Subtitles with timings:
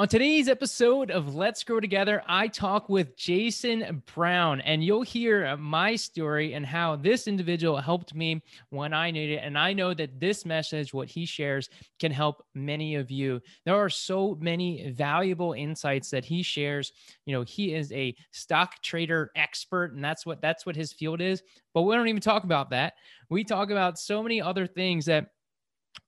[0.00, 5.54] On today's episode of Let's Grow Together, I talk with Jason Brown, and you'll hear
[5.58, 8.40] my story and how this individual helped me
[8.70, 9.42] when I needed it.
[9.44, 11.68] And I know that this message, what he shares,
[11.98, 13.42] can help many of you.
[13.66, 16.92] There are so many valuable insights that he shares.
[17.26, 21.20] You know, he is a stock trader expert, and that's what that's what his field
[21.20, 21.42] is.
[21.74, 22.94] But we don't even talk about that.
[23.28, 25.26] We talk about so many other things that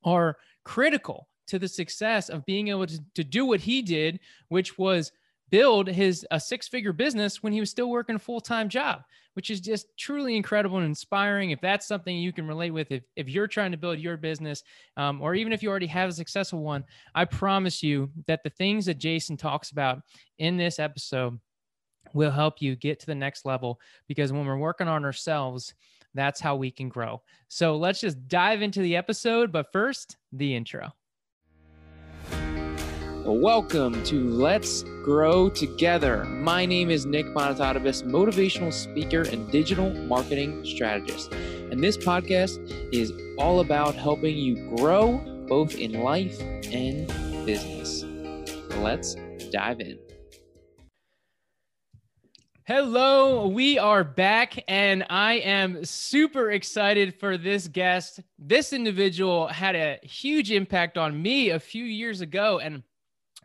[0.02, 4.78] are critical to the success of being able to, to do what he did, which
[4.78, 5.12] was
[5.50, 9.02] build his a six-figure business when he was still working a full-time job,
[9.34, 11.50] which is just truly incredible and inspiring.
[11.50, 14.62] If that's something you can relate with, if, if you're trying to build your business,
[14.96, 18.50] um, or even if you already have a successful one, I promise you that the
[18.50, 20.00] things that Jason talks about
[20.38, 21.38] in this episode
[22.14, 23.78] will help you get to the next level
[24.08, 25.74] because when we're working on ourselves,
[26.14, 27.22] that's how we can grow.
[27.48, 29.52] So let's just dive into the episode.
[29.52, 30.92] But first, the intro.
[33.24, 36.24] Welcome to Let's Grow Together.
[36.24, 41.32] My name is Nick Monotatibus, motivational speaker and digital marketing strategist.
[41.32, 42.58] And this podcast
[42.92, 47.06] is all about helping you grow both in life and
[47.46, 48.02] business.
[48.78, 49.14] Let's
[49.52, 50.00] dive in.
[52.64, 58.20] Hello, we are back, and I am super excited for this guest.
[58.36, 62.82] This individual had a huge impact on me a few years ago, and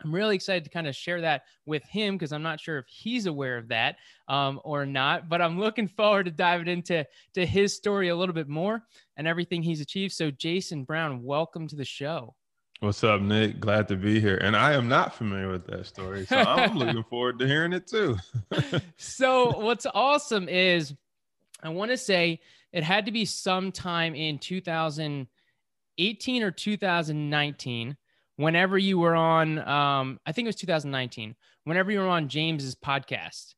[0.04, 2.86] I'm really excited to kind of share that with him because I'm not sure if
[2.88, 5.28] he's aware of that um, or not.
[5.28, 8.84] But I'm looking forward to diving into to his story a little bit more
[9.16, 10.14] and everything he's achieved.
[10.14, 12.36] So, Jason Brown, welcome to the show.
[12.80, 13.60] What's up, Nick?
[13.60, 14.38] Glad to be here.
[14.38, 17.88] And I am not familiar with that story, so I'm looking forward to hearing it
[17.88, 18.18] too.
[18.98, 20.94] so, what's awesome is
[21.64, 22.40] I want to say
[22.72, 27.98] it had to be sometime in 2018 or 2019
[28.38, 31.36] whenever you were on, um, I think it was 2019,
[31.66, 33.56] whenever you were on James's podcast.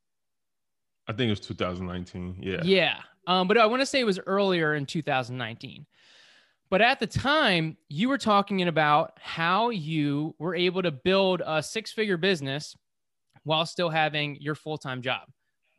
[1.08, 2.38] I think it was 2019.
[2.42, 2.62] Yeah.
[2.64, 2.98] Yeah.
[3.28, 5.86] Um, but I want to say it was earlier in 2019.
[6.70, 11.64] But at the time, you were talking about how you were able to build a
[11.64, 12.76] six figure business
[13.44, 15.28] while still having your full time job,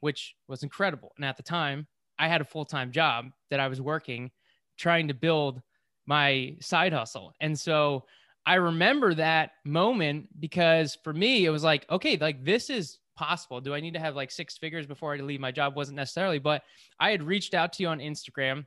[0.00, 1.12] which was incredible.
[1.16, 1.86] And at the time,
[2.18, 4.30] I had a full time job that I was working
[4.76, 5.62] trying to build
[6.06, 7.34] my side hustle.
[7.40, 8.04] And so
[8.46, 13.60] I remember that moment because for me, it was like, okay, like this is possible.
[13.60, 15.76] Do I need to have like six figures before I leave my job?
[15.76, 16.62] Wasn't necessarily, but
[16.98, 18.64] I had reached out to you on Instagram.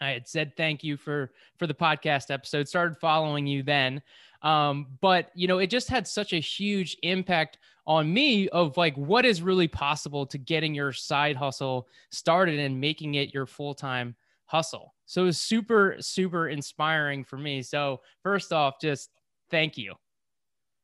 [0.00, 2.68] I had said thank you for for the podcast episode.
[2.68, 4.00] Started following you then,
[4.42, 8.96] um, but you know it just had such a huge impact on me of like
[8.96, 13.74] what is really possible to getting your side hustle started and making it your full
[13.74, 14.14] time
[14.46, 14.94] hustle.
[15.10, 17.62] So it was super, super inspiring for me.
[17.62, 19.10] So first off, just
[19.50, 19.94] thank you.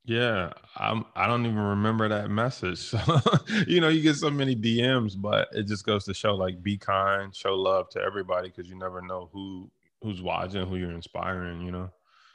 [0.04, 1.04] Yeah, I'm.
[1.14, 2.92] I don't even remember that message.
[3.68, 6.76] You know, you get so many DMs, but it just goes to show like be
[6.76, 9.70] kind, show love to everybody because you never know who
[10.02, 11.60] who's watching, who you're inspiring.
[11.60, 11.90] You know,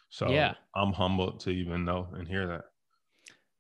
[0.10, 2.64] so yeah, I'm humbled to even know and hear that.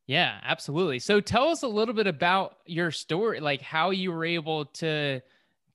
[0.08, 1.00] Yeah, absolutely.
[1.00, 5.22] So tell us a little bit about your story, like how you were able to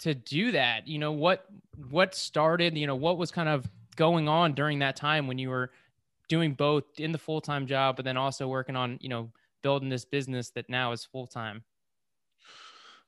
[0.01, 0.87] to do that.
[0.87, 1.47] You know, what
[1.91, 5.51] what started, you know, what was kind of going on during that time when you
[5.51, 5.71] were
[6.29, 9.31] doing both in the full-time job but then also working on, you know,
[9.62, 11.62] building this business that now is full-time?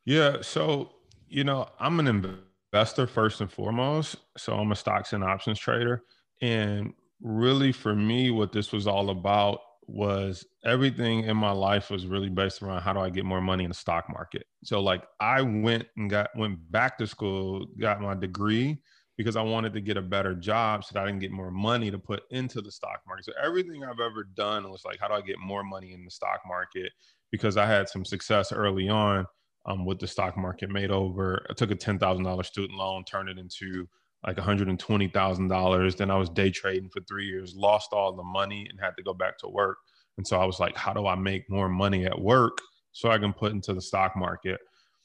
[0.05, 0.93] Yeah, so,
[1.29, 2.41] you know, I'm an
[2.73, 6.05] investor first and foremost, so I'm a stocks and options trader
[6.41, 12.07] and really for me what this was all about was everything in my life was
[12.07, 14.45] really based around how do I get more money in the stock market.
[14.63, 18.79] So like I went and got went back to school, got my degree
[19.17, 21.91] because I wanted to get a better job so that I didn't get more money
[21.91, 23.25] to put into the stock market.
[23.25, 26.11] So everything I've ever done was like how do I get more money in the
[26.11, 26.93] stock market
[27.33, 29.25] because I had some success early on
[29.65, 33.39] um, with the stock market made over I took a $10,000 student loan, turned it
[33.39, 33.89] into
[34.27, 35.97] like $120,000.
[35.97, 39.03] Then I was day trading for three years, lost all the money and had to
[39.03, 39.79] go back to work.
[40.17, 42.59] And so I was like, how do I make more money at work
[42.93, 44.59] so I can put into the stock market?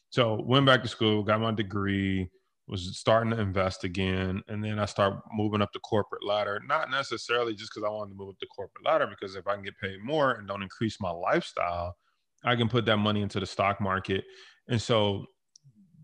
[0.10, 2.30] So went back to school, got my degree,
[2.68, 4.42] was starting to invest again.
[4.48, 8.12] And then I start moving up the corporate ladder, not necessarily just because I wanted
[8.12, 10.64] to move up the corporate ladder, because if I can get paid more and don't
[10.64, 11.96] increase my lifestyle,
[12.44, 14.24] I can put that money into the stock market.
[14.68, 15.26] And so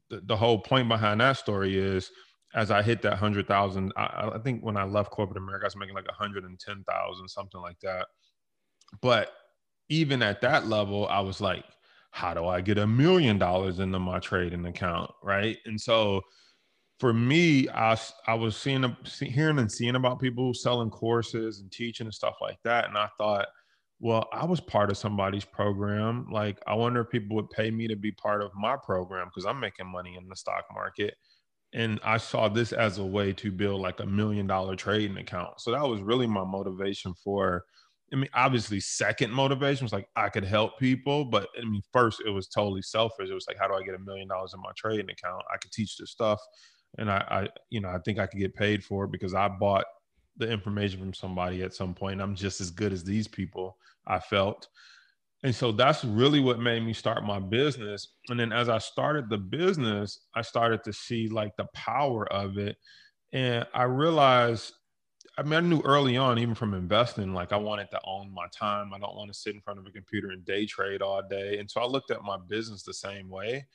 [0.09, 2.11] the, the whole point behind that story is
[2.53, 5.67] as I hit that hundred thousand, I, I, think when I left corporate America, I
[5.67, 8.07] was making like a hundred and ten thousand, something like that.
[9.01, 9.31] But
[9.89, 11.65] even at that level, I was like,
[12.11, 15.57] how do I get a million dollars into my trading account, right?
[15.65, 16.21] And so
[16.99, 17.97] for me, I
[18.27, 22.57] I was seeing, hearing and seeing about people selling courses and teaching and stuff like
[22.63, 23.47] that, and I thought,
[23.99, 26.27] well, I was part of somebody's program.
[26.31, 29.45] Like, I wonder if people would pay me to be part of my program because
[29.45, 31.15] I'm making money in the stock market.
[31.73, 35.61] And I saw this as a way to build like a million dollar trading account.
[35.61, 37.63] So that was really my motivation for,
[38.11, 41.25] I mean, obviously, second motivation was like I could help people.
[41.25, 43.29] But I mean, first, it was totally selfish.
[43.29, 45.43] It was like, how do I get a million dollars in my trading account?
[45.53, 46.39] I could teach this stuff.
[46.97, 49.47] And I, I, you know, I think I could get paid for it because I
[49.47, 49.85] bought
[50.37, 52.21] the information from somebody at some point.
[52.21, 53.77] I'm just as good as these people,
[54.07, 54.67] I felt.
[55.43, 58.15] And so that's really what made me start my business.
[58.29, 62.57] And then as I started the business, I started to see like the power of
[62.57, 62.75] it.
[63.31, 64.73] And I realized,
[65.37, 68.47] I mean, I knew early on, even from investing, like I wanted to own my
[68.53, 68.93] time.
[68.93, 71.59] I don't want to sit in front of a computer and day trade all day.
[71.59, 73.65] And so I looked at my business the same way.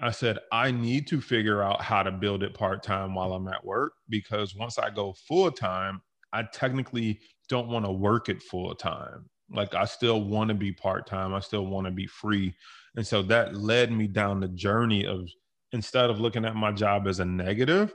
[0.00, 3.48] I said, I need to figure out how to build it part time while I'm
[3.48, 6.00] at work because once I go full time,
[6.32, 9.28] I technically don't want to work it full time.
[9.52, 11.34] Like I still want to be part time.
[11.34, 12.54] I still want to be free.
[12.96, 15.28] And so that led me down the journey of
[15.72, 17.94] instead of looking at my job as a negative,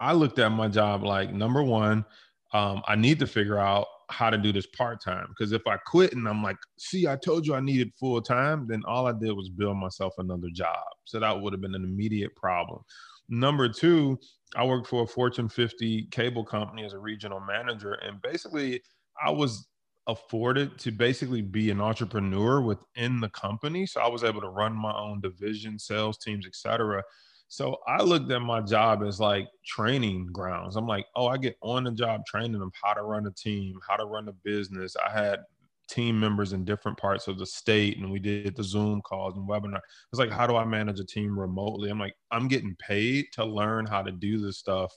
[0.00, 2.04] I looked at my job like number one,
[2.52, 5.26] um, I need to figure out how to do this part time.
[5.28, 8.66] Because if I quit and I'm like, see, I told you I needed full time,
[8.68, 10.84] then all I did was build myself another job.
[11.04, 12.82] So that would have been an immediate problem.
[13.28, 14.18] Number two,
[14.54, 17.94] I worked for a Fortune 50 cable company as a regional manager.
[17.94, 18.80] And basically,
[19.24, 19.66] I was
[20.06, 23.86] afforded to basically be an entrepreneur within the company.
[23.86, 27.02] So I was able to run my own division, sales teams, etc.
[27.48, 30.76] So I looked at my job as like training grounds.
[30.76, 33.78] I'm like, oh, I get on the job training them how to run a team,
[33.88, 34.96] how to run a business.
[34.96, 35.40] I had
[35.88, 39.48] team members in different parts of the state and we did the Zoom calls and
[39.48, 39.80] webinar.
[40.12, 41.90] It's like, how do I manage a team remotely?
[41.90, 44.92] I'm like, I'm getting paid to learn how to do this stuff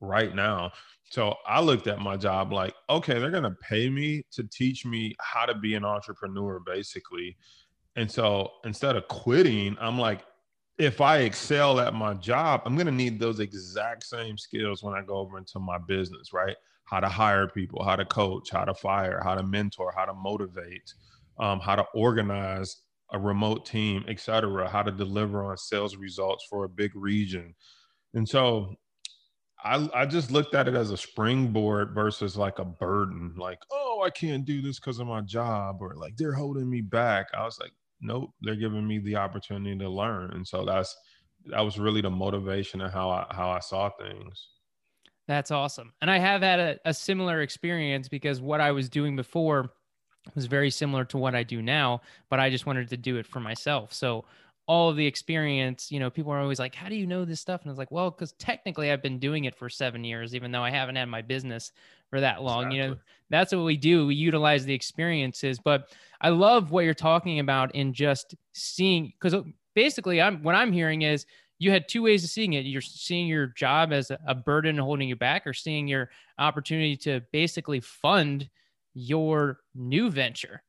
[0.00, 0.72] right now.
[1.10, 4.84] So I looked at my job like, okay, they're going to pay me to teach
[4.84, 7.36] me how to be an entrepreneur, basically.
[7.94, 10.24] And so instead of quitting, I'm like,
[10.78, 14.94] if I excel at my job, I'm going to need those exact same skills when
[14.94, 16.56] I go over into my business, right?
[16.84, 20.12] How to hire people, how to coach, how to fire, how to mentor, how to
[20.12, 20.92] motivate,
[21.38, 22.82] um, how to organize
[23.12, 24.68] a remote team, etc.
[24.68, 27.54] How to deliver on sales results for a big region.
[28.14, 28.74] And so
[29.66, 34.02] I, I just looked at it as a springboard versus like a burden, like, oh,
[34.04, 37.26] I can't do this because of my job, or like they're holding me back.
[37.34, 40.30] I was like, nope, they're giving me the opportunity to learn.
[40.32, 40.94] And so that's
[41.46, 44.48] that was really the motivation of how I how I saw things.
[45.26, 45.92] That's awesome.
[46.00, 49.72] And I have had a, a similar experience because what I was doing before
[50.34, 53.26] was very similar to what I do now, but I just wanted to do it
[53.26, 53.92] for myself.
[53.92, 54.24] So
[54.68, 57.40] all of the experience, you know, people are always like, how do you know this
[57.40, 57.62] stuff?
[57.62, 60.50] And I was like, well, because technically I've been doing it for seven years, even
[60.50, 61.70] though I haven't had my business
[62.10, 62.64] for that long.
[62.64, 62.78] Exactly.
[62.78, 62.96] You know,
[63.30, 64.08] that's what we do.
[64.08, 65.60] We utilize the experiences.
[65.60, 69.42] But I love what you're talking about in just seeing, because uh,
[69.74, 71.26] basically I'm what I'm hearing is
[71.58, 72.66] you had two ways of seeing it.
[72.66, 77.22] You're seeing your job as a burden holding you back, or seeing your opportunity to
[77.32, 78.50] basically fund
[78.94, 80.62] your new venture.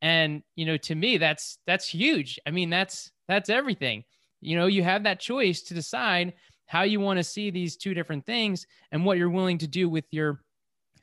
[0.00, 2.40] And you know, to me, that's that's huge.
[2.44, 4.04] I mean, that's that's everything.
[4.40, 6.34] You know, you have that choice to decide
[6.66, 9.88] how you want to see these two different things and what you're willing to do
[9.88, 10.40] with your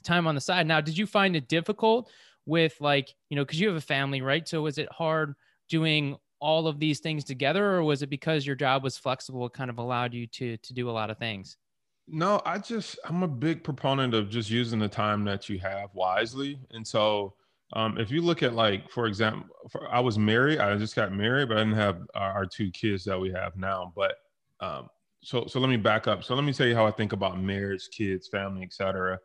[0.04, 0.68] time on the side.
[0.68, 2.10] Now, did you find it difficult
[2.46, 4.48] with like, you know, because you have a family, right?
[4.48, 5.36] So was it hard
[5.70, 9.54] doing all of these things together or was it because your job was flexible it
[9.54, 11.58] kind of allowed you to to do a lot of things
[12.08, 15.90] no i just i'm a big proponent of just using the time that you have
[15.94, 17.34] wisely and so
[17.74, 20.60] um, if you look at like, for example, for, I was married.
[20.60, 23.56] I just got married, but I didn't have our, our two kids that we have
[23.56, 23.94] now.
[23.96, 24.16] But
[24.60, 24.88] um,
[25.22, 26.24] so so let me back up.
[26.24, 29.20] So let me tell you how I think about marriage, kids, family, etc.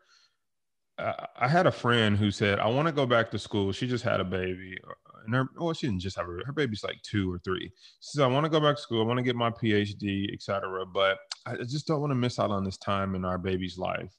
[0.97, 3.87] Uh, I had a friend who said, "I want to go back to school." She
[3.87, 4.77] just had a baby,
[5.25, 6.41] and her well, she didn't just have her.
[6.45, 7.71] Her baby's like two or three.
[7.99, 9.01] She said, "I want to go back to school.
[9.01, 10.85] I want to get my PhD, etc.
[10.85, 14.13] But I just don't want to miss out on this time in our baby's life."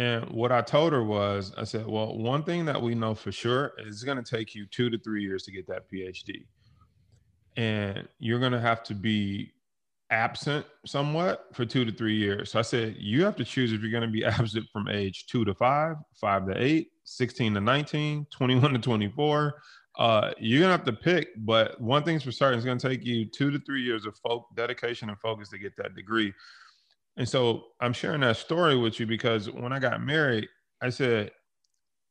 [0.00, 3.30] And what I told her was, I said, well, one thing that we know for
[3.30, 6.46] sure is it's going to take you two to three years to get that PhD.
[7.58, 9.52] And you're going to have to be
[10.08, 12.52] absent somewhat for two to three years.
[12.52, 15.26] So I said, you have to choose if you're going to be absent from age
[15.26, 19.54] two to five, five to eight, 16 to 19, 21 to 24.
[19.98, 21.28] Uh, you're going to have to pick.
[21.36, 24.16] But one thing's for certain, it's going to take you two to three years of
[24.16, 26.32] folk dedication and focus to get that degree.
[27.20, 30.48] And so I'm sharing that story with you because when I got married,
[30.80, 31.30] I said,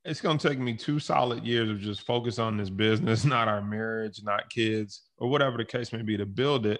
[0.05, 3.47] it's going to take me two solid years of just focus on this business, not
[3.47, 6.79] our marriage, not kids, or whatever the case may be to build it.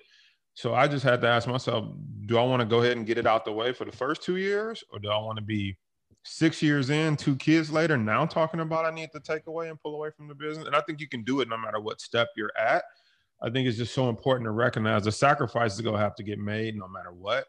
[0.54, 1.92] So I just had to ask myself,
[2.28, 4.22] do I want to go ahead and get it out the way for the first
[4.22, 5.76] two years, or do I want to be
[6.24, 9.82] six years in, two kids later, now talking about I need to take away and
[9.82, 10.68] pull away from the business.
[10.68, 12.84] And I think you can do it no matter what step you're at.
[13.42, 16.38] I think it's just so important to recognize the sacrifices going to have to get
[16.38, 17.48] made no matter what.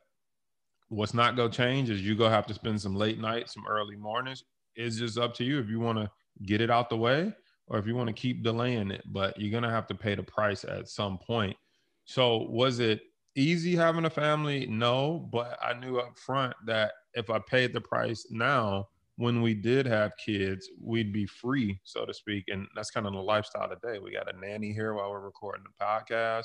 [0.91, 3.67] What's not going to change is you to have to spend some late nights, some
[3.67, 4.45] early mornings.
[4.75, 6.11] It's just up to you if you want to
[6.45, 7.33] get it out the way
[7.69, 10.17] or if you want to keep delaying it, but you're going to have to pay
[10.17, 11.57] the price at some point.
[12.05, 13.03] So, was it
[13.37, 14.67] easy having a family?
[14.67, 18.89] No, but I knew up front that if I paid the price now,
[19.21, 22.45] when we did have kids, we'd be free, so to speak.
[22.49, 23.99] And that's kind of the lifestyle today.
[23.99, 26.45] We got a nanny here while we're recording the podcast.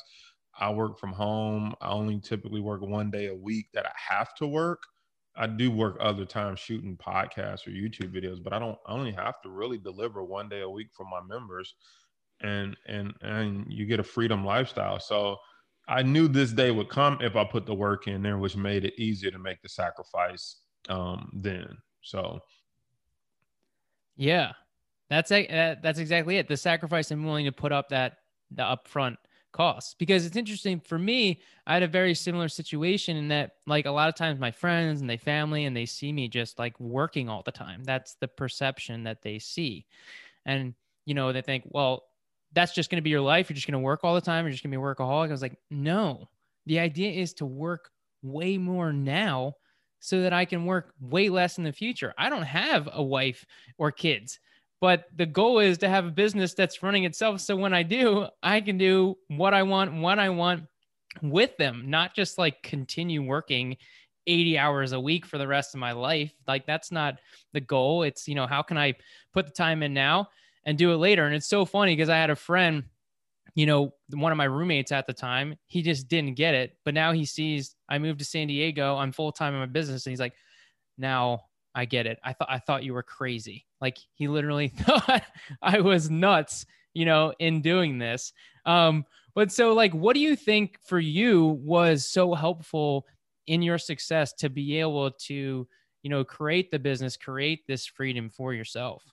[0.58, 1.76] I work from home.
[1.82, 4.84] I only typically work one day a week that I have to work.
[5.36, 9.12] I do work other times shooting podcasts or YouTube videos, but I don't I only
[9.12, 11.76] have to really deliver one day a week for my members
[12.42, 15.00] and and and you get a freedom lifestyle.
[15.00, 15.38] So
[15.88, 18.86] I knew this day would come if I put the work in there, which made
[18.86, 21.78] it easier to make the sacrifice um, then.
[22.02, 22.40] So,
[24.16, 24.54] yeah,
[25.10, 26.48] that's a, that's exactly it.
[26.48, 28.18] The sacrifice I'm willing to put up that
[28.52, 29.18] the upfront
[29.56, 31.42] costs because it's interesting for me.
[31.66, 35.02] I had a very similar situation in that, like a lot of times, my friends
[35.02, 37.84] and they family and they see me just like working all the time.
[37.84, 39.86] That's the perception that they see,
[40.46, 42.04] and you know they think, well,
[42.54, 43.50] that's just going to be your life.
[43.50, 44.46] You're just going to work all the time.
[44.46, 45.28] You're just going to be a workaholic.
[45.28, 46.30] I was like, no,
[46.66, 49.56] the idea is to work way more now
[50.00, 52.14] so that I can work way less in the future.
[52.18, 53.46] I don't have a wife
[53.78, 54.40] or kids,
[54.82, 57.42] but the goal is to have a business that's running itself.
[57.42, 60.64] So when I do, I can do what I want, when I want
[61.22, 63.78] with them, not just like continue working
[64.28, 66.34] 80 hours a week for the rest of my life.
[66.48, 67.20] Like that's not
[67.54, 68.04] the goal.
[68.04, 68.96] It's, you know, how can I
[69.34, 70.30] put the time in now?
[70.66, 71.26] and do it later.
[71.26, 72.84] And it's so funny because I had a friend,
[73.54, 76.78] you know, one of my roommates at the time, he just didn't get it.
[76.84, 80.06] But now he sees I moved to San Diego, I'm full time in my business.
[80.06, 80.34] And he's like,
[80.98, 81.44] now
[81.76, 82.18] I get it.
[82.24, 83.66] I thought I thought you were crazy.
[83.82, 85.24] Like he literally thought
[85.62, 88.34] I was nuts, you know, in doing this.
[88.66, 89.06] Um,
[89.36, 93.06] but so like what do you think for you was so helpful
[93.48, 95.68] in your success to be able to,
[96.02, 99.04] you know, create the business, create this freedom for yourself?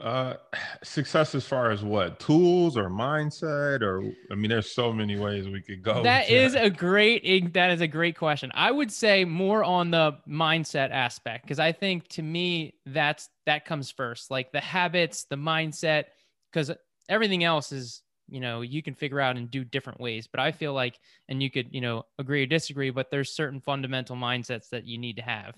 [0.00, 0.34] Uh,
[0.82, 5.48] success as far as what tools or mindset or I mean, there's so many ways
[5.48, 6.02] we could go.
[6.02, 8.50] That is a great that is a great question.
[8.54, 13.64] I would say more on the mindset aspect because I think to me that's that
[13.64, 16.04] comes first, like the habits, the mindset,
[16.52, 16.70] because
[17.08, 20.26] everything else is you know you can figure out and do different ways.
[20.26, 23.60] But I feel like, and you could you know agree or disagree, but there's certain
[23.60, 25.54] fundamental mindsets that you need to have.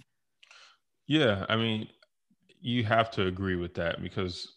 [1.07, 1.89] Yeah, I mean,
[2.63, 4.55] you have to agree with that because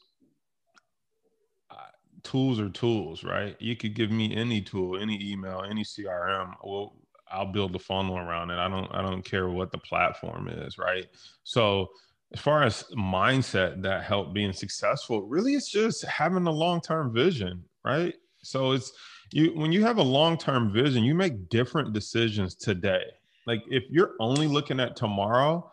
[2.26, 3.56] tools are tools, right?
[3.60, 6.54] You could give me any tool, any email, any CRM.
[6.64, 6.96] Well,
[7.32, 8.58] I'll build a funnel around it.
[8.58, 11.06] I don't I don't care what the platform is, right?
[11.44, 11.88] So
[12.34, 17.64] as far as mindset that helped being successful, really it's just having a long-term vision,
[17.84, 18.16] right?
[18.42, 18.92] So it's
[19.32, 23.04] you when you have a long-term vision, you make different decisions today.
[23.48, 25.72] Like if you're only looking at tomorrow,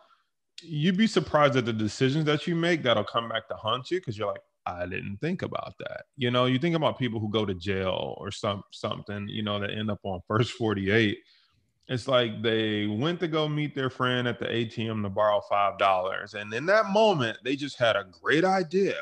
[0.63, 3.99] you'd be surprised at the decisions that you make that'll come back to haunt you
[3.99, 6.03] because you're like, I didn't think about that.
[6.15, 9.59] You know, you think about people who go to jail or some something, you know,
[9.59, 11.17] that end up on first 48.
[11.89, 15.77] It's like they went to go meet their friend at the ATM to borrow five
[15.77, 16.33] dollars.
[16.33, 18.95] And in that moment, they just had a great idea.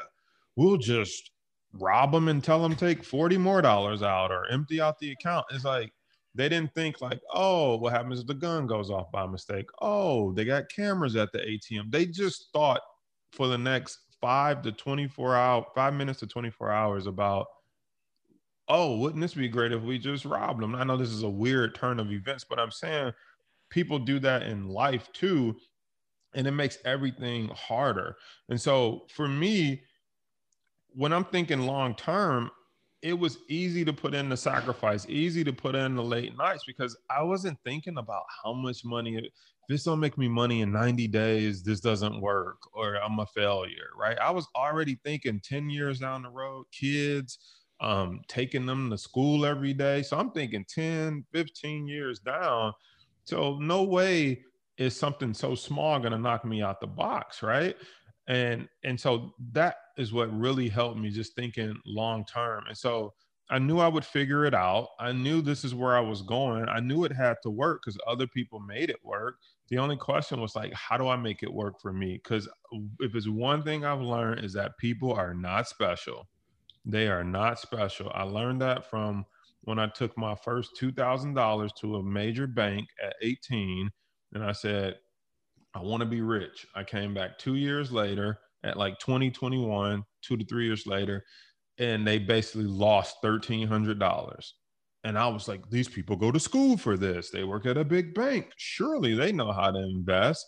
[0.56, 1.32] We'll just
[1.74, 5.46] rob them and tell them take 40 more dollars out or empty out the account.
[5.52, 5.94] It's like
[6.34, 9.70] they didn't think like, oh, what happens if the gun goes off by mistake?
[9.82, 11.92] Oh, they got cameras at the ATM.
[11.92, 12.82] They just thought
[13.32, 17.48] for the next five to 24 hours, five minutes to 24 hours about,
[18.68, 20.76] oh, wouldn't this be great if we just robbed them?
[20.76, 23.12] I know this is a weird turn of events, but I'm saying
[23.70, 25.58] people do that in life too.
[26.34, 28.16] And it makes everything harder.
[28.48, 29.84] And so for me,
[30.94, 32.52] when I'm thinking long term,
[33.02, 36.64] it was easy to put in the sacrifice, easy to put in the late nights
[36.66, 39.32] because I wasn't thinking about how much money.
[39.68, 43.90] This don't make me money in 90 days, this doesn't work, or I'm a failure,
[43.98, 44.18] right?
[44.20, 47.40] I was already thinking 10 years down the road, kids,
[47.80, 50.04] um, taking them to school every day.
[50.04, 52.74] So I'm thinking 10, 15 years down.
[53.24, 54.44] So no way
[54.78, 57.76] is something so small going to knock me out the box, right?
[58.28, 62.66] and and so that is what really helped me just thinking long term.
[62.68, 63.14] And so
[63.50, 64.90] i knew i would figure it out.
[65.00, 66.68] I knew this is where i was going.
[66.68, 69.36] I knew it had to work because other people made it work.
[69.70, 72.20] The only question was like how do i make it work for me?
[72.22, 72.50] Because
[73.00, 76.28] if it's one thing i've learned is that people are not special.
[76.84, 78.12] They are not special.
[78.16, 79.26] I learned that from
[79.62, 83.92] when i took my first $2000 to a major bank at 18
[84.34, 84.96] and i said
[85.74, 86.68] I want to be rich.
[86.76, 91.24] I came back two years later at like 2021, two to three years later,
[91.78, 94.52] and they basically lost $1,300.
[95.04, 97.32] And I was like, these people go to school for this.
[97.32, 98.52] They work at a big bank.
[98.58, 100.46] Surely they know how to invest.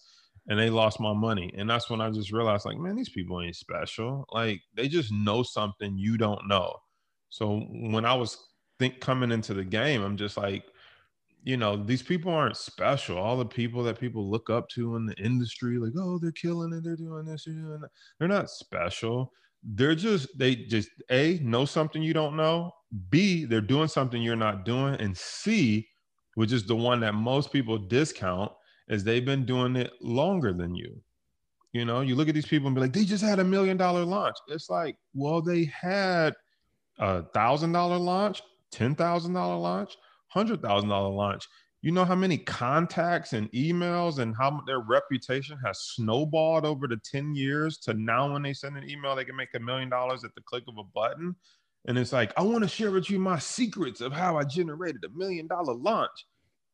[0.48, 1.52] And they lost my money.
[1.58, 4.26] And that's when I just realized, like, man, these people ain't special.
[4.32, 6.76] Like, they just know something you don't know.
[7.30, 8.38] So when I was
[8.78, 10.66] think coming into the game, I'm just like,
[11.44, 13.18] you know, these people aren't special.
[13.18, 16.74] All the people that people look up to in the industry, like, oh, they're killing
[16.74, 17.90] it, they're doing this, they're doing that.
[18.18, 19.32] They're not special.
[19.62, 22.72] They're just, they just, A, know something you don't know.
[23.10, 24.96] B, they're doing something you're not doing.
[24.96, 25.88] And C,
[26.36, 28.52] which is the one that most people discount,
[28.88, 31.02] is they've been doing it longer than you.
[31.74, 33.78] You know, you look at these people and be like, they just had a million
[33.78, 34.36] dollar launch.
[34.48, 36.34] It's like, well, they had
[37.00, 39.96] a thousand dollar launch, ten thousand dollar launch,
[40.34, 41.48] hundred thousand dollar launch.
[41.82, 46.98] You know how many contacts and emails and how their reputation has snowballed over the
[47.12, 50.24] 10 years to now when they send an email, they can make a million dollars
[50.24, 51.36] at the click of a button.
[51.86, 55.04] And it's like, I want to share with you my secrets of how I generated
[55.04, 56.26] a million dollar launch.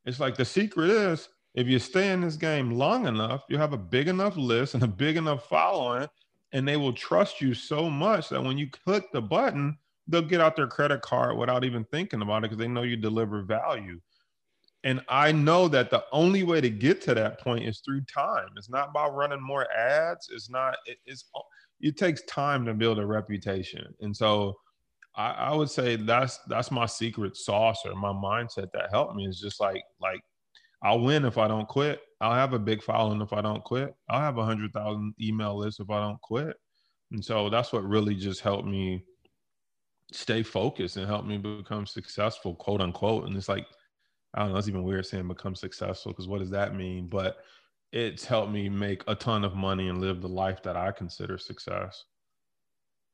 [0.05, 3.73] It's like the secret is if you stay in this game long enough, you have
[3.73, 6.07] a big enough list and a big enough following,
[6.53, 9.77] and they will trust you so much that when you click the button,
[10.09, 12.97] they'll get out their credit card without even thinking about it because they know you
[12.97, 13.99] deliver value.
[14.83, 18.47] And I know that the only way to get to that point is through time.
[18.55, 20.29] It's not about running more ads.
[20.33, 21.25] It's not, it, it's,
[21.81, 23.93] it takes time to build a reputation.
[23.99, 24.57] And so
[25.15, 29.27] I, I would say that's, that's my secret sauce or my mindset that helped me
[29.27, 30.21] is just like, like,
[30.81, 31.99] I'll win if I don't quit.
[32.21, 33.93] I'll have a big following if I don't quit.
[34.09, 36.55] I'll have a hundred thousand email list if I don't quit.
[37.11, 39.03] And so that's what really just helped me
[40.11, 43.25] stay focused and help me become successful, quote unquote.
[43.25, 43.67] And it's like,
[44.33, 47.07] I don't know, it's even weird saying become successful because what does that mean?
[47.07, 47.37] But
[47.91, 51.37] it's helped me make a ton of money and live the life that I consider
[51.37, 52.05] success.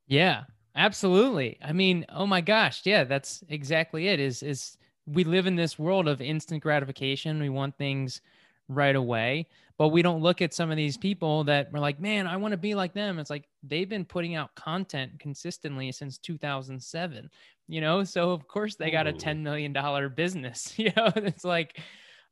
[0.08, 0.44] Yeah,
[0.76, 1.58] absolutely.
[1.62, 4.20] I mean, oh my gosh, yeah, that's exactly it.
[4.20, 7.40] Is is we live in this world of instant gratification.
[7.42, 8.22] We want things
[8.68, 9.48] right away.
[9.78, 12.54] But we don't look at some of these people that we're like, man, I want
[12.54, 13.20] to be like them.
[13.20, 17.30] It's like they've been putting out content consistently since 2007,
[17.68, 18.04] you know?
[18.06, 19.76] So, of course, they got a $10 million
[20.16, 21.12] business, you know?
[21.16, 21.78] It's like,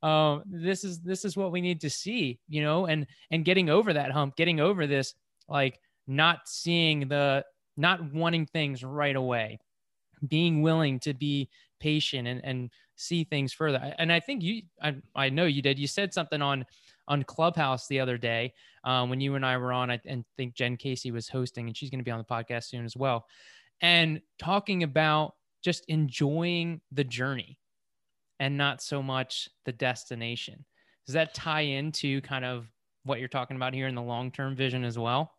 [0.02, 3.70] um, this is this is what we need to see, you know, and and getting
[3.70, 5.14] over that hump, getting over this,
[5.48, 7.42] like not seeing the
[7.78, 9.58] not wanting things right away,
[10.28, 11.48] being willing to be
[11.84, 13.94] patient and, and see things further.
[13.98, 15.78] And I think you, I, I know you did.
[15.78, 16.64] You said something on
[17.06, 19.90] on Clubhouse the other day um, when you and I were on.
[19.90, 22.64] I and think Jen Casey was hosting, and she's going to be on the podcast
[22.64, 23.26] soon as well.
[23.82, 27.58] And talking about just enjoying the journey
[28.40, 30.64] and not so much the destination.
[31.04, 32.66] Does that tie into kind of
[33.04, 35.32] what you're talking about here in the long term vision as well?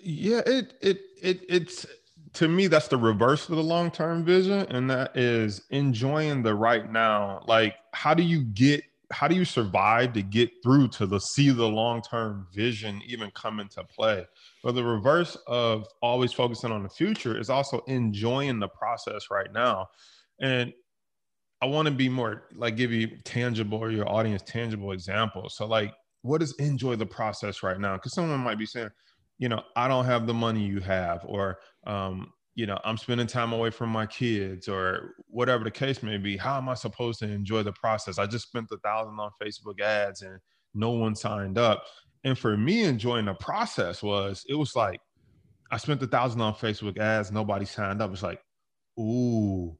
[0.00, 1.86] Yeah, it it it it's
[2.34, 6.90] to me that's the reverse of the long-term vision and that is enjoying the right
[6.90, 7.42] now.
[7.46, 11.50] Like how do you get how do you survive to get through to the see
[11.50, 14.24] the long-term vision even come into play?
[14.62, 19.52] But the reverse of always focusing on the future is also enjoying the process right
[19.52, 19.88] now.
[20.40, 20.72] And
[21.62, 25.66] i want to be more like give you tangible or your audience tangible examples so
[25.66, 27.94] like what is enjoy the process right now?
[27.94, 28.90] Because someone might be saying
[29.40, 33.26] you know, I don't have the money you have, or, um, you know, I'm spending
[33.26, 36.36] time away from my kids, or whatever the case may be.
[36.36, 38.18] How am I supposed to enjoy the process?
[38.18, 40.38] I just spent a thousand on Facebook ads and
[40.74, 41.84] no one signed up.
[42.22, 45.00] And for me, enjoying the process was, it was like,
[45.70, 48.12] I spent a thousand on Facebook ads, nobody signed up.
[48.12, 48.42] It's like,
[48.98, 49.74] ooh,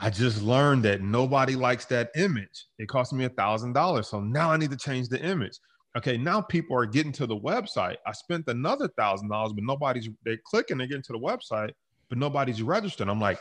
[0.00, 2.66] I just learned that nobody likes that image.
[2.80, 4.08] It cost me a thousand dollars.
[4.08, 5.60] So now I need to change the image.
[5.96, 7.96] Okay, now people are getting to the website.
[8.06, 11.72] I spent another thousand dollars, but nobody's they're clicking, they're getting to the website,
[12.10, 13.08] but nobody's registered.
[13.08, 13.40] I'm like,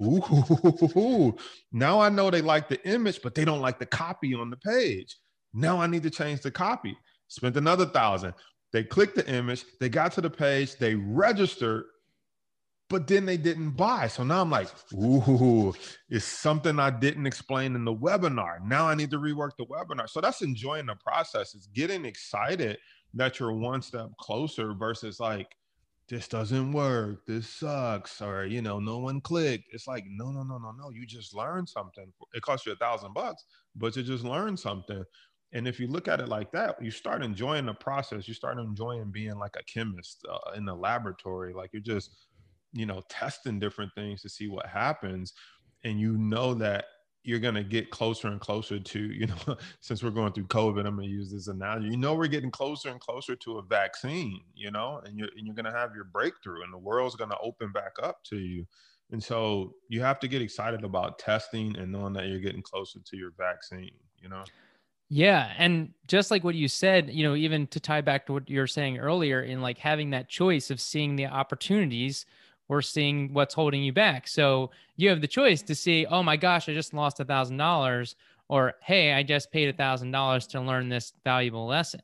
[0.00, 1.36] ooh,
[1.72, 4.56] now I know they like the image, but they don't like the copy on the
[4.56, 5.16] page.
[5.52, 6.96] Now I need to change the copy.
[7.26, 8.34] Spent another thousand.
[8.72, 11.84] They clicked the image, they got to the page, they registered,
[12.88, 14.06] but then they didn't buy.
[14.06, 15.74] So now I'm like, ooh,
[16.08, 18.64] it's something I didn't explain in the webinar.
[18.64, 20.08] Now I need to rework the webinar.
[20.08, 21.54] So that's enjoying the process.
[21.54, 22.78] It's getting excited
[23.14, 25.48] that you're one step closer versus like,
[26.08, 27.26] this doesn't work.
[27.26, 28.22] This sucks.
[28.22, 29.64] Or, you know, no one clicked.
[29.72, 30.90] It's like, no, no, no, no, no.
[30.90, 32.12] You just learned something.
[32.34, 33.44] It cost you a thousand bucks,
[33.74, 35.02] but you just learned something.
[35.52, 38.28] And if you look at it like that, you start enjoying the process.
[38.28, 41.52] You start enjoying being like a chemist uh, in the laboratory.
[41.52, 42.10] Like you're just,
[42.76, 45.32] you know testing different things to see what happens
[45.84, 46.84] and you know that
[47.26, 50.86] you're going to get closer and closer to, you know, since we're going through COVID,
[50.86, 51.88] I'm going to use this analogy.
[51.88, 55.44] You know, we're getting closer and closer to a vaccine, you know, and you're, and
[55.44, 58.36] you're going to have your breakthrough and the world's going to open back up to
[58.36, 58.64] you.
[59.10, 63.00] And so you have to get excited about testing and knowing that you're getting closer
[63.04, 64.44] to your vaccine, you know?
[65.08, 65.52] Yeah.
[65.58, 68.60] And just like what you said, you know, even to tie back to what you
[68.60, 72.24] were saying earlier in like having that choice of seeing the opportunities
[72.68, 74.26] or seeing what's holding you back.
[74.26, 77.56] So you have the choice to see, oh my gosh, I just lost a thousand
[77.56, 78.16] dollars,
[78.48, 82.00] or hey, I just paid a thousand dollars to learn this valuable lesson.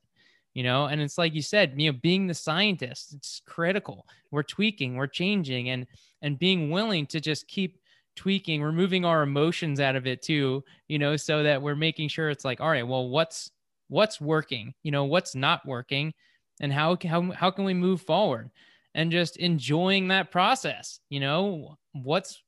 [0.55, 4.07] You know, and it's like you said, you know, being the scientist, it's critical.
[4.31, 5.87] We're tweaking, we're changing, and
[6.21, 7.79] and being willing to just keep
[8.17, 12.29] tweaking, removing our emotions out of it too, you know, so that we're making sure
[12.29, 13.51] it's like, all right, well, what's
[13.89, 16.13] what's working, you know, what's not working,
[16.61, 18.51] and how how how can we move forward?
[18.95, 21.01] And just enjoying that process.
[21.09, 22.43] You know, what's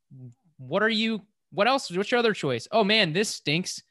[0.59, 2.69] what are you what else what's your other choice?
[2.71, 3.83] Oh man, this stinks.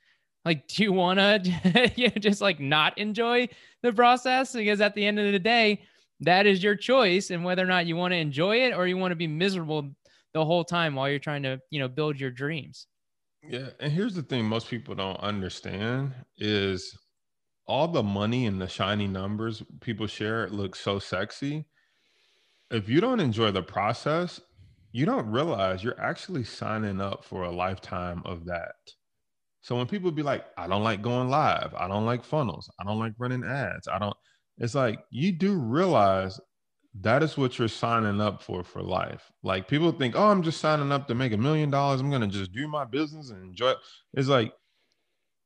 [0.45, 3.47] Like, do you want to you know, just like not enjoy
[3.81, 4.53] the process?
[4.53, 5.83] Because at the end of the day,
[6.19, 8.97] that is your choice, and whether or not you want to enjoy it or you
[8.97, 9.91] want to be miserable
[10.33, 12.87] the whole time while you're trying to, you know, build your dreams.
[13.47, 16.97] Yeah, and here's the thing: most people don't understand is
[17.65, 21.65] all the money and the shiny numbers people share look so sexy
[22.73, 24.41] if you don't enjoy the process,
[24.91, 28.75] you don't realize you're actually signing up for a lifetime of that.
[29.61, 32.83] So when people be like, I don't like going live, I don't like funnels, I
[32.83, 34.15] don't like running ads, I don't,
[34.57, 36.39] it's like you do realize
[37.01, 39.31] that is what you're signing up for for life.
[39.41, 42.01] Like people think, oh, I'm just signing up to make a million dollars.
[42.01, 43.71] I'm gonna just do my business and enjoy.
[43.71, 43.77] It.
[44.13, 44.53] It's like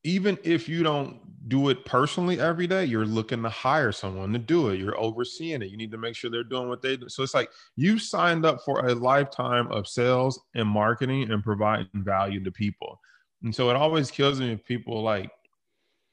[0.08, 4.40] even if you don't do it personally every day, you're looking to hire someone to
[4.40, 4.80] do it.
[4.80, 5.70] You're overseeing it.
[5.70, 7.10] You need to make sure they're doing what they do.
[7.10, 11.90] So it's like you signed up for a lifetime of sales and marketing and providing
[11.94, 13.02] value to people.
[13.44, 15.30] And so it always kills me if people like,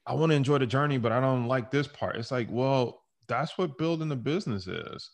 [0.05, 2.17] I want to enjoy the journey, but I don't like this part.
[2.17, 5.09] It's like, well, that's what building a business is.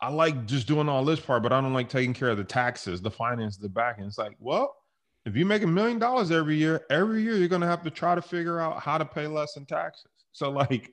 [0.00, 2.44] I like just doing all this part, but I don't like taking care of the
[2.44, 4.06] taxes, the finance, the back end.
[4.06, 4.76] It's like, well,
[5.26, 8.14] if you make a million dollars every year, every year you're gonna have to try
[8.14, 10.10] to figure out how to pay less in taxes.
[10.32, 10.92] So like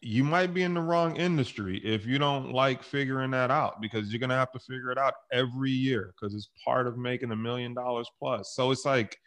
[0.00, 4.10] you might be in the wrong industry if you don't like figuring that out because
[4.10, 7.36] you're gonna have to figure it out every year because it's part of making a
[7.36, 8.54] million dollars plus.
[8.54, 9.18] So it's like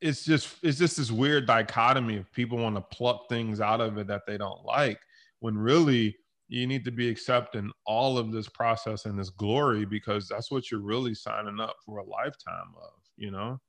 [0.00, 3.98] it's just it's just this weird dichotomy of people want to pluck things out of
[3.98, 5.00] it that they don't like
[5.40, 6.16] when really
[6.48, 10.70] you need to be accepting all of this process and this glory because that's what
[10.70, 13.60] you're really signing up for a lifetime of you know?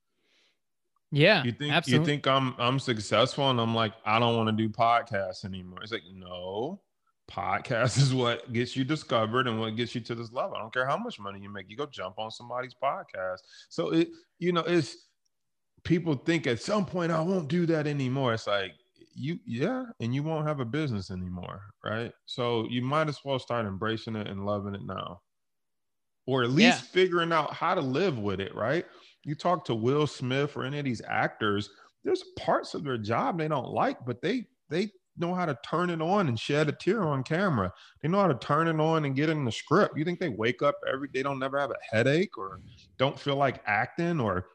[1.12, 2.00] Yeah you think absolutely.
[2.00, 5.78] you think i'm i'm successful and i'm like i don't want to do podcasts anymore.
[5.82, 6.80] It's like no
[7.30, 10.56] podcast is what gets you discovered and what gets you to this level.
[10.56, 13.38] I don't care how much money you make you go jump on somebody's podcast.
[13.68, 14.96] So it you know it's
[15.84, 18.34] people think at some point i won't do that anymore.
[18.34, 18.72] It's like
[19.14, 22.12] you yeah and you won't have a business anymore right?
[22.26, 25.20] So you might as well start embracing it and loving it now.
[26.26, 26.88] Or at least yeah.
[26.90, 28.84] figuring out how to live with it right
[29.26, 31.70] you talk to Will Smith or any of these actors,
[32.04, 35.90] there's parts of their job they don't like, but they they know how to turn
[35.90, 37.72] it on and shed a tear on camera.
[38.00, 39.96] They know how to turn it on and get in the script.
[39.96, 42.60] You think they wake up every they don't never have a headache or
[42.98, 44.46] don't feel like acting or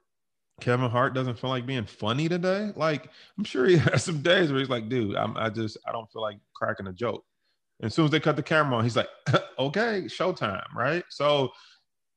[0.62, 2.72] Kevin Hart doesn't feel like being funny today.
[2.76, 5.92] Like I'm sure he has some days where he's like, dude, I'm, I just I
[5.92, 7.26] don't feel like cracking a joke.
[7.82, 9.10] And as soon as they cut the camera on, he's like,
[9.60, 11.04] okay, showtime, right?
[11.10, 11.52] So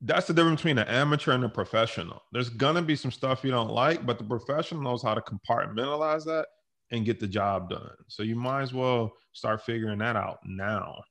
[0.05, 2.23] that's the difference between an amateur and a professional.
[2.33, 6.25] There's gonna be some stuff you don't like, but the professional knows how to compartmentalize
[6.25, 6.47] that
[6.91, 7.97] and get the job done.
[8.09, 11.03] So you might as well start figuring that out now.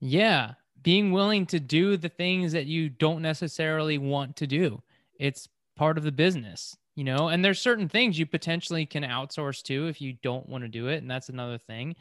[0.00, 4.82] Yeah, being willing to do the things that you don't necessarily want to do.
[5.18, 9.62] It's part of the business, you know, and there's certain things you potentially can outsource
[9.64, 11.94] to if you don't want to do it, and that's another thing.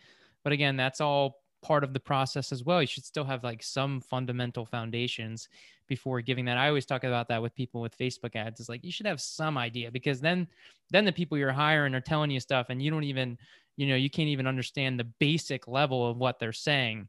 [0.44, 2.82] But again, that's all part of the process as well.
[2.82, 5.50] You should still have like some fundamental foundations
[5.88, 6.58] before giving that.
[6.58, 8.60] I always talk about that with people with Facebook ads.
[8.60, 10.48] It's like you should have some idea because then
[10.92, 13.38] then the people you're hiring are telling you stuff and you don't even,
[13.78, 17.08] you know, you can't even understand the basic level of what they're saying.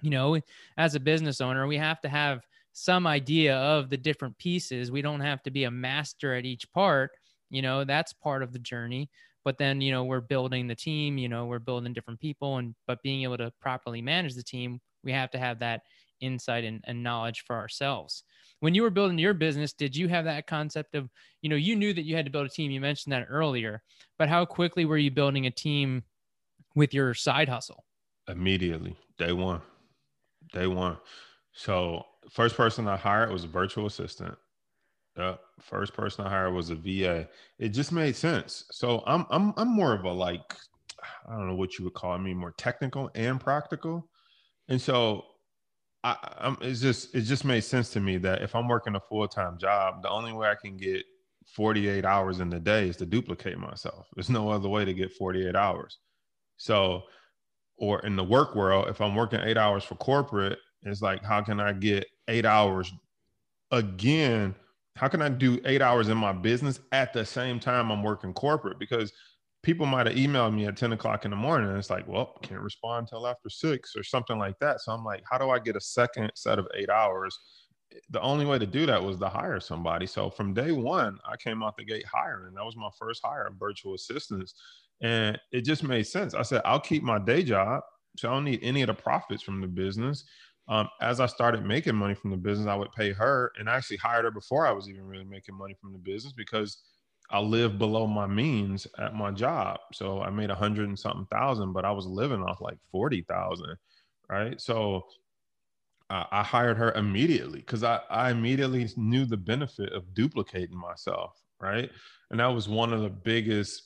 [0.00, 0.40] You know,
[0.76, 4.90] as a business owner, we have to have some idea of the different pieces.
[4.90, 7.10] We don't have to be a master at each part.
[7.50, 9.10] You know, that's part of the journey
[9.44, 12.74] but then you know we're building the team you know we're building different people and
[12.86, 15.82] but being able to properly manage the team we have to have that
[16.20, 18.22] insight and, and knowledge for ourselves.
[18.60, 21.08] When you were building your business did you have that concept of
[21.40, 23.82] you know you knew that you had to build a team you mentioned that earlier
[24.18, 26.04] but how quickly were you building a team
[26.74, 27.84] with your side hustle?
[28.28, 29.60] Immediately day one
[30.52, 30.96] day one.
[31.52, 34.36] So first person i hired was a virtual assistant
[35.16, 37.28] Yeah, first person I hired was a VA.
[37.58, 38.64] It just made sense.
[38.70, 40.56] So I'm I'm I'm more of a like
[41.28, 44.08] I don't know what you would call me, more technical and practical.
[44.68, 45.24] And so
[46.04, 49.00] I, I'm, it's just it just made sense to me that if I'm working a
[49.00, 51.04] full time job, the only way I can get
[51.46, 54.08] 48 hours in the day is to duplicate myself.
[54.14, 55.98] There's no other way to get 48 hours.
[56.56, 57.02] So,
[57.76, 61.42] or in the work world, if I'm working eight hours for corporate, it's like how
[61.42, 62.92] can I get eight hours
[63.70, 64.54] again?
[64.96, 68.32] How can I do eight hours in my business at the same time I'm working
[68.32, 68.78] corporate?
[68.78, 69.12] Because
[69.62, 72.36] people might have emailed me at 10 o'clock in the morning and it's like well
[72.42, 74.80] can't respond until after six or something like that.
[74.80, 77.38] So i'm like how do i get a second set of eight hours?
[78.10, 80.06] The only way to do that was to hire somebody.
[80.06, 82.54] So from day one i came out the gate hiring.
[82.54, 84.54] That was my first hire of virtual assistants.
[85.00, 86.34] And it just made sense.
[86.34, 87.82] I said i'll keep my day job
[88.18, 90.24] so i don't need any of the profits from the business
[90.68, 93.76] um, as i started making money from the business i would pay her and i
[93.76, 96.82] actually hired her before i was even really making money from the business because
[97.32, 99.78] I live below my means at my job.
[99.94, 103.76] So I made a hundred and something thousand, but I was living off like 40,000.
[104.28, 104.60] Right.
[104.60, 105.06] So
[106.10, 111.32] uh, I hired her immediately because I, I immediately knew the benefit of duplicating myself.
[111.58, 111.90] Right.
[112.30, 113.82] And that was one of the biggest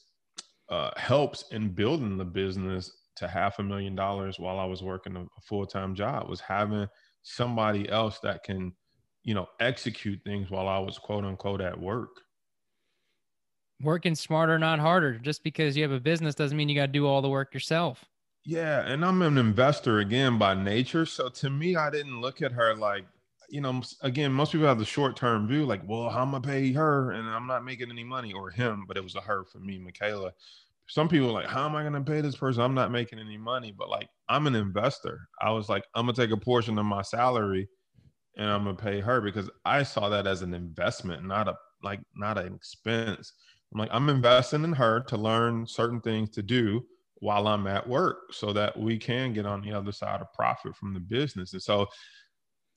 [0.69, 5.17] uh, helps in building the business to half a million dollars while I was working
[5.17, 6.87] a, full time job was having
[7.23, 8.73] somebody else that can,
[9.25, 12.11] you know, execute things while I was quote unquote at work
[13.83, 15.19] working smarter, not harder.
[15.19, 17.53] Just because you have a business doesn't mean you got to do all the work
[17.53, 18.05] yourself.
[18.45, 21.05] Yeah, and I'm an investor again by nature.
[21.05, 23.05] So to me, I didn't look at her like,
[23.49, 26.41] you know, again, most people have the short term view, like, well, how am I
[26.41, 29.45] pay her and I'm not making any money or him, but it was a her
[29.45, 30.33] for me, Michaela.
[30.89, 32.63] Some people like, how am I gonna pay this person?
[32.63, 35.21] I'm not making any money, but like I'm an investor.
[35.41, 37.69] I was like, I'm gonna take a portion of my salary
[38.37, 42.01] and I'm gonna pay her because I saw that as an investment, not a like
[42.15, 43.33] not an expense.
[43.73, 46.85] I'm like, I'm investing in her to learn certain things to do
[47.21, 50.77] while I'm at work so that we can get on the other side of profit
[50.77, 51.53] from the business.
[51.53, 51.87] And so,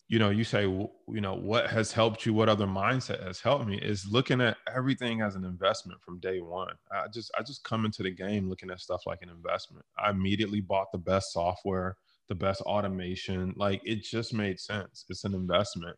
[0.10, 2.34] you know, you say, you know, what has helped you?
[2.34, 6.40] What other mindset has helped me is looking at everything as an investment from day
[6.40, 6.74] one.
[6.92, 9.86] I just, I just come into the game looking at stuff like an investment.
[10.04, 11.96] I immediately bought the best software,
[12.28, 13.54] the best automation.
[13.56, 15.06] Like it just made sense.
[15.10, 15.96] It's an investment.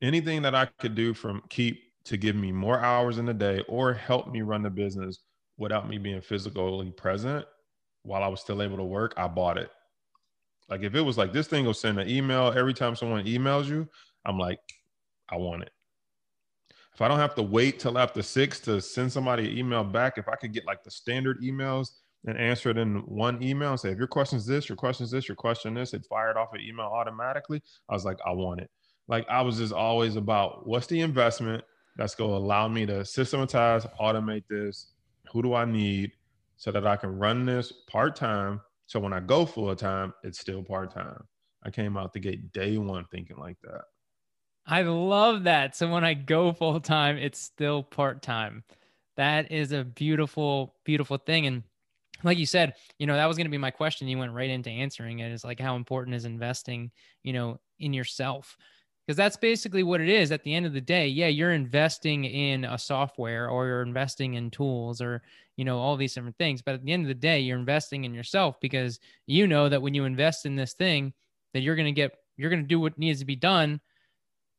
[0.00, 3.62] Anything that I could do from keep to give me more hours in the day
[3.68, 5.18] or help me run the business
[5.58, 7.44] without me being physically present
[8.04, 9.70] while I was still able to work, I bought it.
[10.70, 13.66] Like if it was like this thing will send an email every time someone emails
[13.66, 13.88] you,
[14.24, 14.60] I'm like,
[15.28, 15.70] I want it.
[16.94, 20.18] If I don't have to wait till after six to send somebody an email back,
[20.18, 21.90] if I could get like the standard emails
[22.26, 25.04] and answer it in one email and say, if your question is this, your question
[25.04, 27.62] is this, your question is this, it fired off an email automatically.
[27.88, 28.70] I was like, I want it.
[29.08, 31.64] Like I was just always about what's the investment?
[31.96, 34.86] that's going to allow me to systematize, automate this.
[35.32, 36.12] Who do I need
[36.56, 38.60] so that I can run this part time?
[38.90, 41.22] So when I go full time, it's still part time.
[41.62, 43.82] I came out the gate day one thinking like that.
[44.66, 45.76] I love that.
[45.76, 48.64] So when I go full time, it's still part time.
[49.16, 51.46] That is a beautiful, beautiful thing.
[51.46, 51.62] And
[52.24, 54.08] like you said, you know, that was going to be my question.
[54.08, 56.90] You went right into answering it is like, how important is investing,
[57.22, 58.56] you know, in yourself?
[59.10, 61.08] Because that's basically what it is at the end of the day.
[61.08, 65.20] Yeah you're investing in a software or you're investing in tools or
[65.56, 68.04] you know all these different things but at the end of the day you're investing
[68.04, 71.12] in yourself because you know that when you invest in this thing
[71.52, 73.80] that you're going to get you're going to do what needs to be done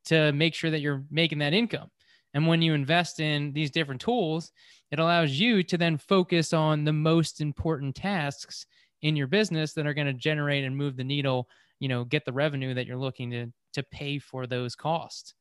[0.04, 1.90] to make sure that you're making that income.
[2.34, 4.52] And when you invest in these different tools
[4.92, 8.66] it allows you to then focus on the most important tasks
[9.02, 11.48] in your business that are going to generate and move the needle
[11.80, 15.34] you know get the revenue that you're looking to to pay for those costs.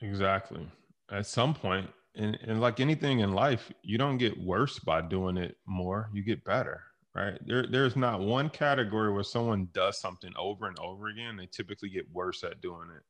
[0.00, 0.66] Exactly.
[1.10, 5.36] At some point, and, and like anything in life, you don't get worse by doing
[5.36, 6.10] it more.
[6.12, 6.82] You get better,
[7.14, 7.38] right?
[7.46, 11.36] There, there's not one category where someone does something over and over again.
[11.36, 13.02] They typically get worse at doing it.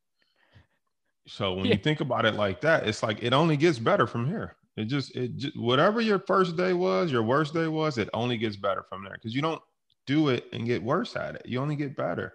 [1.26, 1.72] So when yeah.
[1.72, 4.57] you think about it like that, it's like it only gets better from here.
[4.76, 8.38] It just, it just, whatever your first day was, your worst day was, it only
[8.38, 9.61] gets better from there because you don't
[10.07, 11.42] do it and get worse at it.
[11.44, 12.33] You only get better.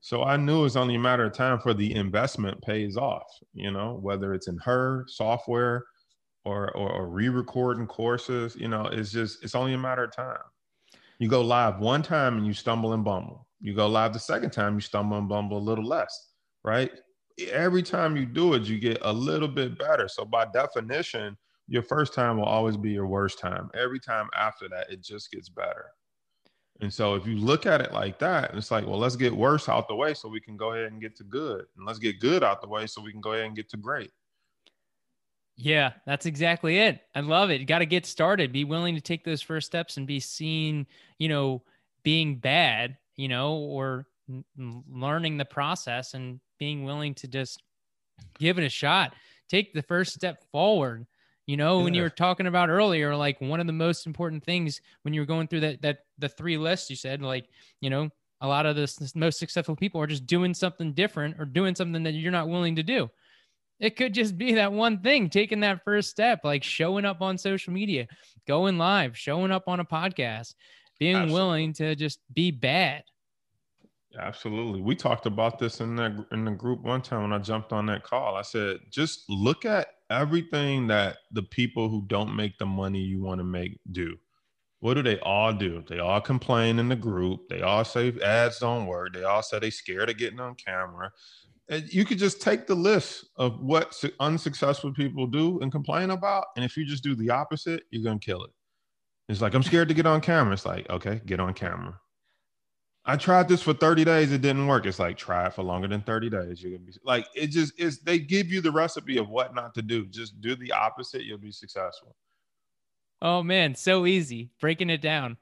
[0.00, 3.26] So I knew it was only a matter of time for the investment pays off,
[3.52, 5.84] you know, whether it's in her software
[6.44, 10.38] or, or, or re-recording courses, you know, it's just, it's only a matter of time.
[11.18, 13.46] You go live one time and you stumble and bumble.
[13.60, 16.30] You go live the second time, you stumble and bumble a little less,
[16.64, 16.90] right?
[17.50, 20.08] Every time you do it, you get a little bit better.
[20.08, 21.36] So by definition,
[21.68, 23.68] your first time will always be your worst time.
[23.74, 25.84] Every time after that, it just gets better.
[26.80, 29.68] And so if you look at it like that, it's like, well, let's get worse
[29.68, 31.66] out the way so we can go ahead and get to good.
[31.76, 33.76] And let's get good out the way so we can go ahead and get to
[33.76, 34.10] great.
[35.56, 37.02] Yeah, that's exactly it.
[37.14, 37.60] I love it.
[37.60, 38.50] You got to get started.
[38.50, 40.86] Be willing to take those first steps and be seen,
[41.18, 41.62] you know,
[42.02, 47.62] being bad, you know, or n- learning the process and being willing to just
[48.38, 49.14] give it a shot.
[49.50, 51.06] Take the first step forward.
[51.50, 51.84] You know, yeah.
[51.84, 55.20] when you were talking about earlier, like one of the most important things when you
[55.20, 57.48] were going through that that the three lists you said, like,
[57.80, 58.08] you know,
[58.40, 62.04] a lot of the most successful people are just doing something different or doing something
[62.04, 63.10] that you're not willing to do.
[63.80, 67.36] It could just be that one thing, taking that first step, like showing up on
[67.36, 68.06] social media,
[68.46, 70.54] going live, showing up on a podcast,
[71.00, 71.34] being Absolutely.
[71.34, 73.02] willing to just be bad.
[74.16, 74.82] Absolutely.
[74.82, 77.86] We talked about this in the in the group one time when I jumped on
[77.86, 78.36] that call.
[78.36, 83.22] I said, just look at everything that the people who don't make the money you
[83.22, 84.16] want to make do.
[84.80, 85.84] What do they all do?
[85.88, 87.48] They all complain in the group.
[87.48, 89.14] They all say ads don't work.
[89.14, 91.12] They all say they're scared of getting on camera
[91.68, 96.46] And you could just take the list of what unsuccessful people do and complain about.
[96.56, 98.50] And if you just do the opposite, you're going to kill it.
[99.28, 100.52] It's like, I'm scared to get on camera.
[100.52, 101.94] It's like, okay, get on camera.
[103.10, 104.30] I tried this for 30 days.
[104.30, 104.86] It didn't work.
[104.86, 106.62] It's like, try it for longer than 30 days.
[106.62, 107.98] You're going to be like, it just is.
[107.98, 110.06] They give you the recipe of what not to do.
[110.06, 111.24] Just do the opposite.
[111.24, 112.14] You'll be successful.
[113.20, 113.74] Oh, man.
[113.74, 115.38] So easy breaking it down.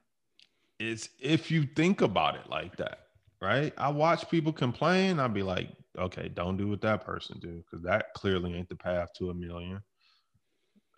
[0.79, 3.01] It's if you think about it like that,
[3.43, 3.75] right?
[3.77, 5.21] I watch people complain.
[5.21, 8.77] I'd be like, okay, don't do what that person do because that clearly ain't the
[8.77, 9.83] path to a million.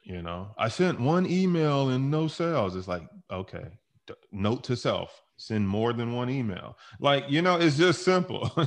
[0.05, 2.77] You know, I sent one email and no sales.
[2.77, 3.67] It's like, okay,
[4.31, 6.77] note to self: send more than one email.
[6.99, 8.51] Like, you know, it's just simple.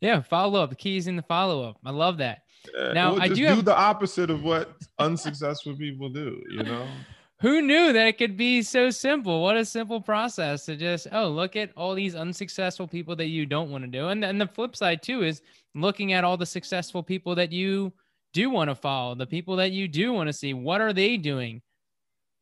[0.00, 0.70] yeah, follow up.
[0.70, 1.78] The key is in the follow up.
[1.84, 2.40] I love that.
[2.76, 3.64] Yeah, now I do, do have...
[3.64, 6.42] the opposite of what unsuccessful people do.
[6.50, 6.86] You know
[7.40, 9.42] who knew that it could be so simple?
[9.42, 13.44] What a simple process to just, oh, look at all these unsuccessful people that you
[13.44, 14.08] don't want to do.
[14.08, 15.42] And then the flip side too is
[15.74, 17.92] looking at all the successful people that you
[18.32, 20.54] do want to follow, the people that you do want to see.
[20.54, 21.60] What are they doing?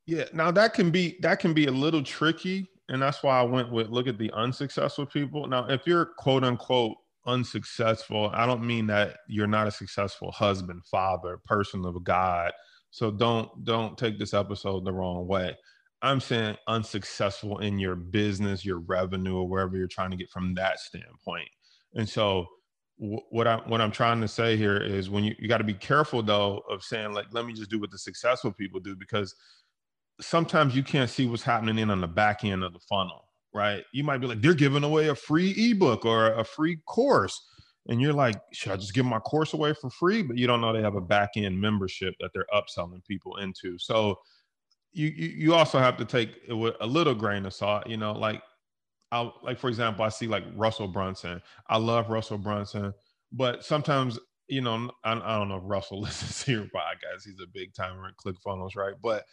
[0.06, 0.24] Yeah.
[0.32, 2.68] Now that can be that can be a little tricky.
[2.90, 5.46] And that's why I went with look at the unsuccessful people.
[5.46, 10.84] Now, if you're quote unquote unsuccessful, I don't mean that you're not a successful husband,
[10.84, 12.52] father, person of God
[12.94, 15.56] so don't don't take this episode the wrong way.
[16.00, 20.54] I'm saying unsuccessful in your business, your revenue, or wherever you're trying to get from
[20.54, 21.48] that standpoint.
[21.94, 22.46] And so
[22.96, 25.74] what I what I'm trying to say here is when you you got to be
[25.74, 29.34] careful though of saying like let me just do what the successful people do because
[30.20, 33.84] sometimes you can't see what's happening in on the back end of the funnel, right?
[33.92, 37.40] You might be like they're giving away a free ebook or a free course
[37.88, 40.22] and you're like, should I just give my course away for free?
[40.22, 43.78] But you don't know they have a back end membership that they're upselling people into.
[43.78, 44.18] So
[44.92, 47.86] you you, you also have to take it with a little grain of salt.
[47.86, 48.42] You know, like
[49.12, 51.42] I like for example, I see like Russell Brunson.
[51.68, 52.94] I love Russell Brunson,
[53.32, 57.24] but sometimes you know I, I don't know if Russell listens to your podcast.
[57.26, 58.94] He's a big timer at ClickFunnels, right?
[59.02, 59.24] But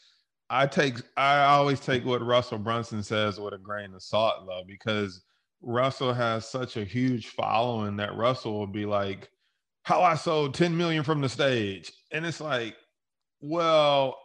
[0.53, 4.63] I take I always take what Russell Brunson says with a grain of salt, though,
[4.67, 5.23] because
[5.61, 9.29] Russell has such a huge following that Russell will be like,
[9.83, 11.91] how I sold 10 million from the stage.
[12.11, 12.75] And it's like,
[13.39, 14.17] well,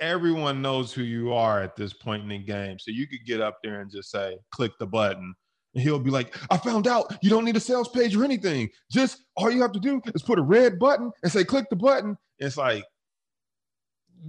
[0.00, 2.80] everyone knows who you are at this point in the game.
[2.80, 5.34] So you could get up there and just say, click the button.
[5.74, 8.68] And he'll be like, I found out you don't need a sales page or anything.
[8.90, 11.76] Just all you have to do is put a red button and say, click the
[11.76, 12.18] button.
[12.40, 12.84] It's like,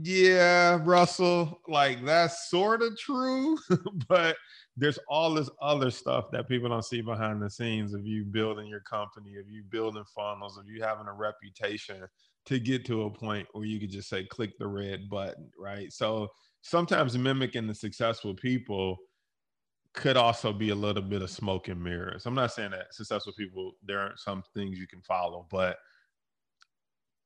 [0.02, 3.58] yeah, Russell, like that's sort of true,
[4.08, 4.38] but
[4.78, 8.68] there's all this other stuff that people don't see behind the scenes of you building
[8.68, 12.06] your company, of you building funnels, of you having a reputation
[12.46, 15.92] to get to a point where you could just say click the red button, right?
[15.92, 16.30] So
[16.62, 18.98] sometimes mimicking the successful people
[19.94, 22.26] could also be a little bit of smoke and mirrors.
[22.26, 25.78] I'm not saying that successful people there aren't some things you can follow, but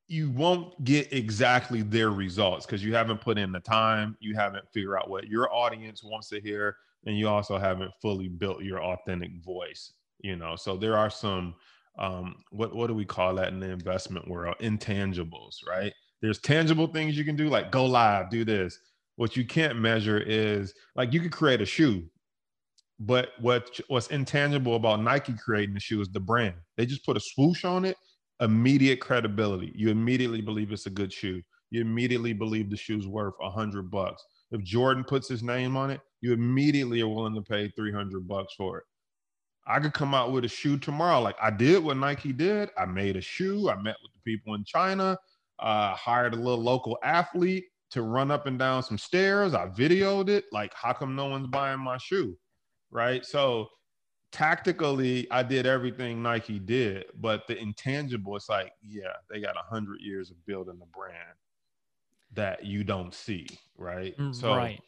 [0.08, 4.66] you won't get exactly their results because you haven't put in the time, you haven't
[4.74, 8.82] figured out what your audience wants to hear, and you also haven't fully built your
[8.84, 9.94] authentic voice
[10.26, 10.56] you know?
[10.56, 11.56] So there are some
[11.98, 14.56] um, what what do we call that in the investment world?
[14.60, 15.94] Intangibles right?
[16.22, 18.80] There's tangible things you can do like go live do this.
[19.16, 22.04] What you can't measure is like you could create a shoe
[23.00, 26.56] but what what's intangible about nike creating the shoe is the brand.
[26.78, 27.98] They just put a swoosh on it
[28.42, 33.34] immediate credibility you immediately believe it's a good shoe you immediately believe the shoe's worth
[33.42, 37.42] a hundred bucks if jordan puts his name on it you immediately are willing to
[37.44, 38.84] pay 300 bucks for it.
[39.68, 41.22] I could come out with a shoe tomorrow.
[41.22, 42.72] Like I did what Nike did.
[42.76, 43.70] I made a shoe.
[43.70, 45.20] I met with the people in China,
[45.60, 49.54] uh, hired a little local athlete to run up and down some stairs.
[49.54, 50.46] I videoed it.
[50.52, 52.36] Like, how come no one's buying my shoe?
[52.90, 53.24] Right.
[53.24, 53.68] So
[54.36, 59.64] tactically, I did everything Nike did, but the intangible, it's like, yeah, they got a
[59.74, 61.38] hundred years of building the brand
[62.34, 64.18] that you don't see, right?
[64.18, 64.82] Mm, so, right.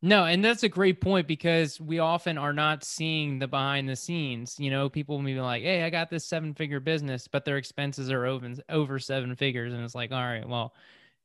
[0.00, 3.96] No, and that's a great point because we often are not seeing the behind the
[3.96, 4.58] scenes.
[4.58, 7.58] You know, people may be like, "Hey, I got this seven figure business," but their
[7.58, 10.74] expenses are over over seven figures, and it's like, all right, well,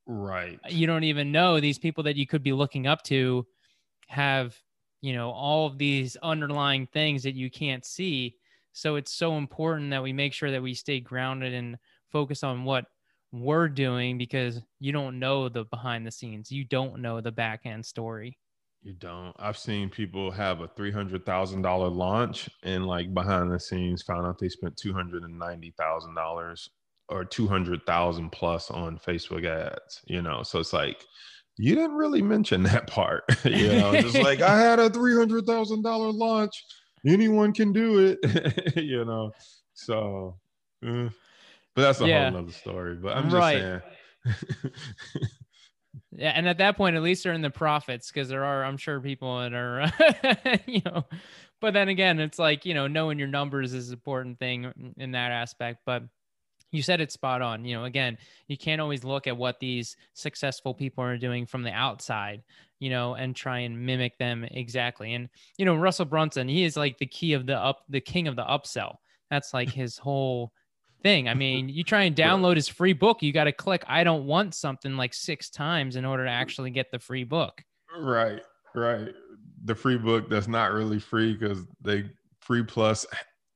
[0.05, 0.59] right.
[0.69, 3.47] You don't even know these people that you could be looking up to
[4.07, 4.57] have
[5.01, 8.35] you know all of these underlying things that you can't see.
[8.71, 11.77] So it's so important that we make sure that we stay grounded and
[12.11, 12.85] focus on what
[13.31, 16.51] we're doing because you don't know the behind the scenes.
[16.51, 18.37] You don't know the back end story.
[18.81, 19.35] You don't.
[19.37, 24.47] I've seen people have a $300000 launch and like behind the scenes found out they
[24.49, 26.69] spent $290000
[27.09, 30.43] or 200000 plus on facebook ads you know?
[30.43, 31.05] So it's like
[31.59, 33.25] you didn't really mention that part.
[33.43, 36.63] you know, just like I had a three hundred thousand dollar launch.
[37.05, 38.75] Anyone can do it.
[38.77, 39.31] you know,
[39.73, 40.37] so.
[40.83, 41.09] Eh.
[41.75, 42.31] But that's a yeah.
[42.31, 42.95] whole other story.
[42.95, 43.81] But I'm just right.
[44.25, 44.73] saying.
[46.11, 48.77] yeah, and at that point, at least they're in the profits because there are, I'm
[48.77, 49.91] sure, people that are,
[50.65, 51.05] you know.
[51.61, 55.11] But then again, it's like you know, knowing your numbers is an important thing in
[55.11, 55.81] that aspect.
[55.85, 56.03] But
[56.71, 57.65] you said it's spot on.
[57.65, 58.17] You know, again,
[58.47, 62.43] you can't always look at what these successful people are doing from the outside,
[62.79, 65.13] you know, and try and mimic them exactly.
[65.13, 68.27] And you know, Russell Brunson, he is like the key of the up, the king
[68.27, 68.97] of the upsell.
[69.29, 70.51] That's like his whole
[71.03, 71.27] thing.
[71.27, 74.25] I mean, you try and download his free book, you got to click I don't
[74.25, 77.63] want something like six times in order to actually get the free book.
[77.97, 78.41] Right,
[78.75, 79.09] right.
[79.65, 82.09] The free book that's not really free because they
[82.39, 83.05] free plus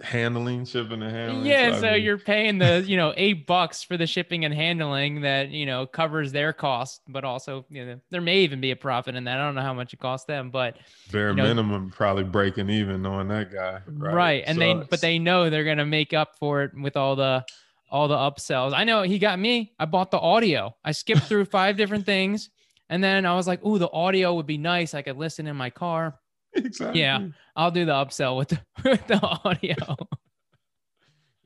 [0.02, 1.46] handling, shipping and handling.
[1.46, 2.04] Yeah, so, so mean...
[2.04, 5.86] you're paying the you know eight bucks for the shipping and handling that you know
[5.86, 9.40] covers their cost, but also you know there may even be a profit in that.
[9.40, 10.78] I don't know how much it costs them, but
[11.12, 13.82] bare you know, minimum probably breaking even knowing that guy.
[13.88, 14.44] Right, right.
[14.46, 17.46] and so they but they know they're gonna make up for it with all the
[17.90, 18.74] all the upsells.
[18.74, 19.74] I know he got me.
[19.80, 20.76] I bought the audio.
[20.84, 22.50] I skipped through five different things.
[22.90, 24.94] And then I was like, oh, the audio would be nice.
[24.94, 26.20] I could listen in my car.
[26.66, 27.02] Exactly.
[27.02, 29.76] Yeah, I'll do the upsell with the, with the audio.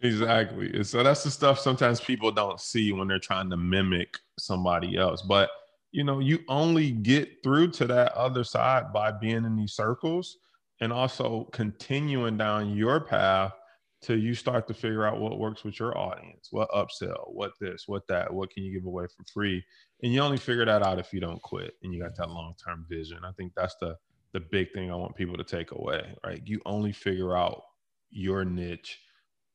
[0.02, 0.84] exactly.
[0.84, 5.22] So that's the stuff sometimes people don't see when they're trying to mimic somebody else.
[5.22, 5.50] But
[5.92, 10.38] you know, you only get through to that other side by being in these circles
[10.82, 13.54] and also continuing down your path
[14.02, 17.86] till you start to figure out what works with your audience, what upsell, what this,
[17.88, 19.64] what that, what can you give away for free.
[20.04, 22.86] And you only figure that out if you don't quit and you got that long-term
[22.88, 23.20] vision.
[23.24, 23.96] I think that's the
[24.34, 26.42] the big thing I want people to take away, right?
[26.46, 27.62] You only figure out
[28.10, 29.00] your niche,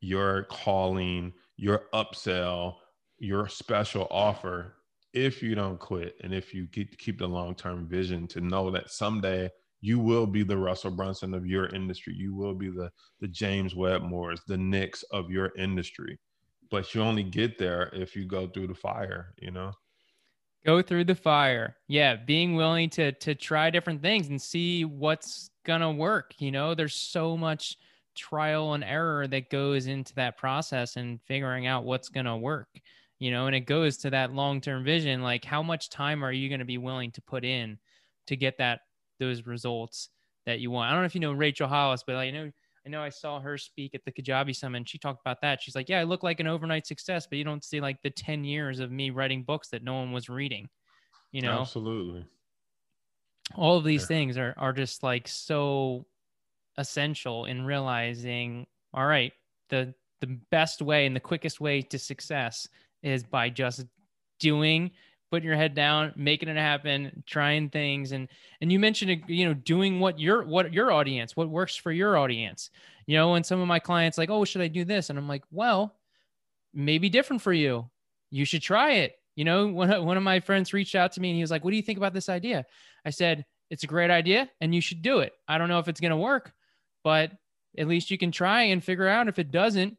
[0.00, 2.76] your calling, your upsell,
[3.18, 4.74] your special offer
[5.12, 8.90] if you don't quit and if you keep, keep the long-term vision to know that
[8.90, 9.50] someday
[9.82, 12.14] you will be the Russell Brunson of your industry.
[12.16, 16.18] You will be the the James Wedmores, the Nicks of your industry.
[16.70, 19.72] But you only get there if you go through the fire, you know?
[20.64, 21.76] Go through the fire.
[21.88, 26.34] Yeah, being willing to to try different things and see what's gonna work.
[26.38, 27.76] You know, there's so much
[28.14, 32.68] trial and error that goes into that process and figuring out what's gonna work.
[33.18, 35.22] You know, and it goes to that long-term vision.
[35.22, 37.78] Like, how much time are you gonna be willing to put in
[38.28, 38.80] to get that
[39.18, 40.10] those results
[40.46, 40.88] that you want?
[40.90, 42.52] I don't know if you know Rachel Hollis, but I know
[42.84, 44.78] I know I saw her speak at the Kajabi Summit.
[44.78, 45.62] And she talked about that.
[45.62, 48.10] She's like, "Yeah, I look like an overnight success, but you don't see like the
[48.10, 50.68] ten years of me writing books that no one was reading."
[51.30, 52.24] You know, absolutely.
[53.54, 54.06] All of these yeah.
[54.08, 56.06] things are are just like so
[56.76, 58.66] essential in realizing.
[58.92, 59.32] All right,
[59.68, 62.68] the the best way and the quickest way to success
[63.02, 63.84] is by just
[64.38, 64.90] doing
[65.32, 68.12] putting your head down, making it happen, trying things.
[68.12, 68.28] And
[68.60, 72.18] and you mentioned you know doing what your what your audience, what works for your
[72.18, 72.68] audience.
[73.06, 75.08] You know, and some of my clients like, oh, should I do this?
[75.08, 75.96] And I'm like, well,
[76.74, 77.90] maybe different for you.
[78.30, 79.14] You should try it.
[79.34, 81.64] You know, one, one of my friends reached out to me and he was like,
[81.64, 82.66] what do you think about this idea?
[83.04, 85.32] I said, it's a great idea and you should do it.
[85.48, 86.52] I don't know if it's going to work,
[87.02, 87.32] but
[87.76, 89.96] at least you can try and figure out if it doesn't,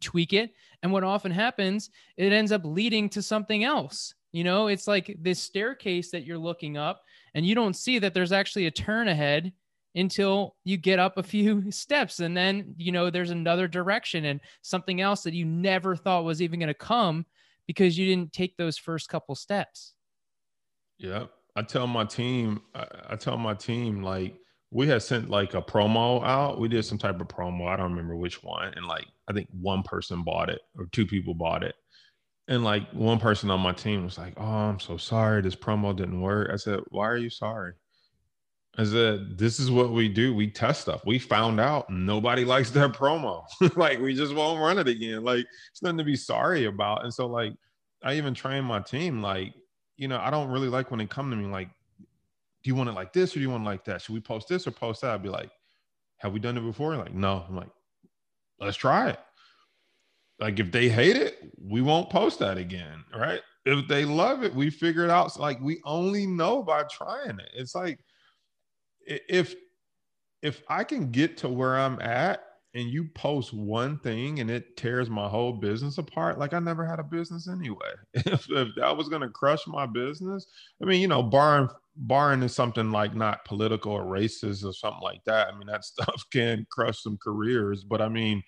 [0.00, 0.52] tweak it.
[0.82, 4.14] And what often happens, it ends up leading to something else.
[4.32, 7.02] You know, it's like this staircase that you're looking up,
[7.34, 9.52] and you don't see that there's actually a turn ahead
[9.94, 12.20] until you get up a few steps.
[12.20, 16.42] And then, you know, there's another direction and something else that you never thought was
[16.42, 17.26] even going to come
[17.66, 19.94] because you didn't take those first couple steps.
[20.98, 21.26] Yeah.
[21.56, 24.36] I tell my team, I, I tell my team, like,
[24.72, 26.60] we had sent like a promo out.
[26.60, 27.66] We did some type of promo.
[27.66, 28.72] I don't remember which one.
[28.76, 31.74] And like, I think one person bought it or two people bought it.
[32.50, 35.40] And like one person on my team was like, "Oh, I'm so sorry.
[35.40, 37.72] This promo didn't work." I said, "Why are you sorry?
[38.78, 40.34] I said, this is what we do.
[40.34, 41.04] We test stuff.
[41.04, 43.44] We found out nobody likes their promo.
[43.76, 45.24] like we just won't run it again.
[45.24, 47.04] Like it's nothing to be sorry about.
[47.04, 47.52] And so like
[48.02, 49.54] I even train my team, like,
[49.96, 51.68] you know, I don't really like when they come to me like,
[52.62, 54.02] do you want it like this or do you want it like that?
[54.02, 55.14] Should we post this or post that?
[55.14, 55.50] I'd be like,
[56.18, 56.96] have we done it before?
[56.96, 57.44] Like, no.
[57.48, 57.70] I'm like,
[58.60, 59.18] let's try it.
[60.40, 63.04] Like if they hate it, we won't post that again.
[63.14, 63.40] Right.
[63.66, 65.32] If they love it, we figure it out.
[65.32, 67.50] So like we only know by trying it.
[67.54, 68.00] It's like
[69.06, 69.54] if
[70.42, 72.40] if I can get to where I'm at
[72.72, 76.86] and you post one thing and it tears my whole business apart, like I never
[76.86, 77.92] had a business anyway.
[78.14, 80.46] if, if that was gonna crush my business,
[80.82, 85.02] I mean, you know, barring barring is something like not political or racist or something
[85.02, 85.48] like that.
[85.48, 88.42] I mean, that stuff can crush some careers, but I mean,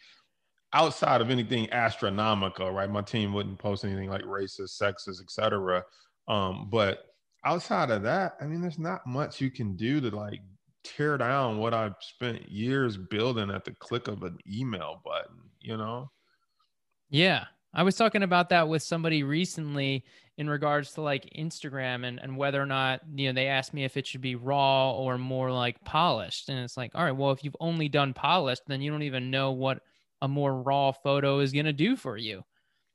[0.73, 2.91] outside of anything astronomical, right?
[2.91, 5.85] My team wouldn't post anything like racist, sexist, etc.
[6.29, 7.07] Um, but
[7.45, 10.41] outside of that, I mean, there's not much you can do to like
[10.85, 15.77] tear down what I've spent years building at the click of an email button, you
[15.77, 16.11] know?
[17.11, 17.45] Yeah.
[17.75, 20.05] I was talking about that with somebody recently
[20.37, 23.85] in regards to like Instagram and, and whether or not, you know, they asked me
[23.85, 26.49] if it should be raw or more like polished.
[26.49, 29.31] And it's like, all right, well, if you've only done polished, then you don't even
[29.31, 29.81] know what
[30.23, 32.43] a more raw photo is going to do for you.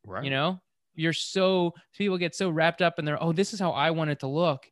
[0.04, 0.24] Right.
[0.24, 0.60] You know,
[0.96, 4.10] you're so people get so wrapped up in their, oh, this is how I want
[4.10, 4.66] it to look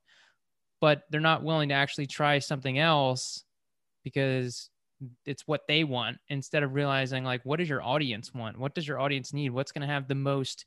[0.81, 3.43] but they're not willing to actually try something else
[4.03, 4.69] because
[5.25, 8.87] it's what they want instead of realizing like what does your audience want what does
[8.87, 10.65] your audience need what's going to have the most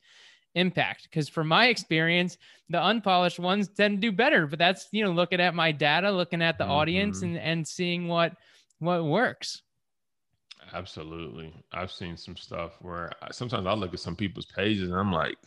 [0.55, 2.37] impact because from my experience
[2.69, 6.11] the unpolished ones tend to do better but that's you know looking at my data
[6.11, 6.73] looking at the mm-hmm.
[6.73, 8.33] audience and and seeing what
[8.81, 9.63] what works
[10.75, 14.99] absolutely i've seen some stuff where I, sometimes i look at some people's pages and
[14.99, 15.39] i'm like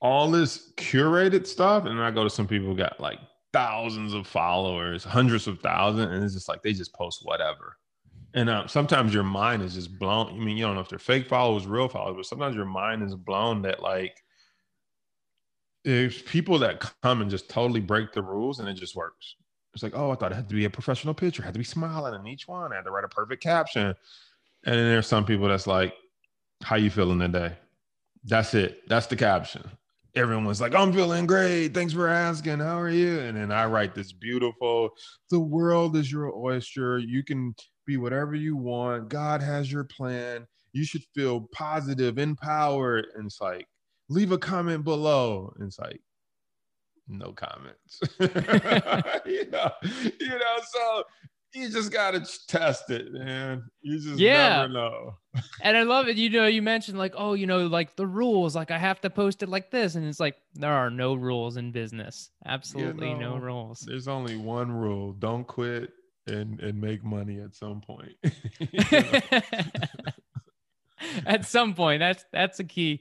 [0.00, 3.18] all this curated stuff and i go to some people who got like
[3.56, 7.78] thousands of followers, hundreds of thousands, and it's just like they just post whatever.
[8.34, 10.28] And um, sometimes your mind is just blown.
[10.28, 13.02] I mean, you don't know if they're fake followers, real followers, but sometimes your mind
[13.02, 14.22] is blown that like
[15.86, 19.36] there's people that come and just totally break the rules and it just works.
[19.72, 21.64] It's like, oh, I thought it had to be a professional picture, had to be
[21.64, 23.94] smiling in each one, I had to write a perfect caption.
[24.64, 25.94] And then there's some people that's like,
[26.62, 27.56] how you feeling today?
[28.24, 28.88] That's it.
[28.88, 29.70] That's the caption
[30.16, 31.74] everyone's like, I'm feeling great.
[31.74, 32.58] Thanks for asking.
[32.58, 33.20] How are you?
[33.20, 34.90] And then I write this beautiful,
[35.30, 36.98] the world is your oyster.
[36.98, 37.54] You can
[37.86, 39.08] be whatever you want.
[39.08, 40.46] God has your plan.
[40.72, 43.06] You should feel positive, empowered.
[43.14, 43.66] And it's like,
[44.08, 45.52] leave a comment below.
[45.56, 46.00] And it's like,
[47.08, 48.00] no comments.
[48.18, 49.70] you know,
[50.20, 51.02] you know, so
[51.56, 53.64] you just gotta test it, man.
[53.80, 54.58] You just yeah.
[54.58, 55.14] never know.
[55.62, 56.16] and I love it.
[56.16, 59.10] You know, you mentioned like, oh, you know, like the rules, like I have to
[59.10, 62.30] post it like this, and it's like there are no rules in business.
[62.44, 63.80] Absolutely you know, no rules.
[63.80, 65.92] There's only one rule: don't quit
[66.26, 68.12] and and make money at some point.
[71.26, 73.00] at some point, that's that's a key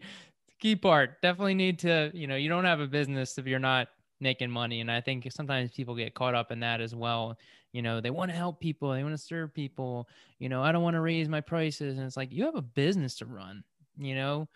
[0.59, 1.21] key part.
[1.21, 3.89] Definitely need to, you know, you don't have a business if you're not
[4.21, 7.37] making money, and I think sometimes people get caught up in that as well
[7.75, 10.07] you know they want to help people they want to serve people
[10.39, 12.61] you know i don't want to raise my prices and it's like you have a
[12.61, 13.61] business to run
[13.97, 14.47] you know?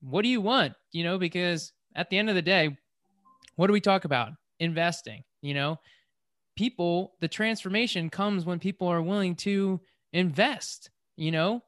[0.00, 0.74] What do you want?
[0.92, 2.76] You know because at the end of the day
[3.56, 4.32] what do we talk about?
[4.58, 5.78] Investing you know?
[6.56, 9.80] People the transformation comes when people are willing to
[10.12, 11.62] invest you know?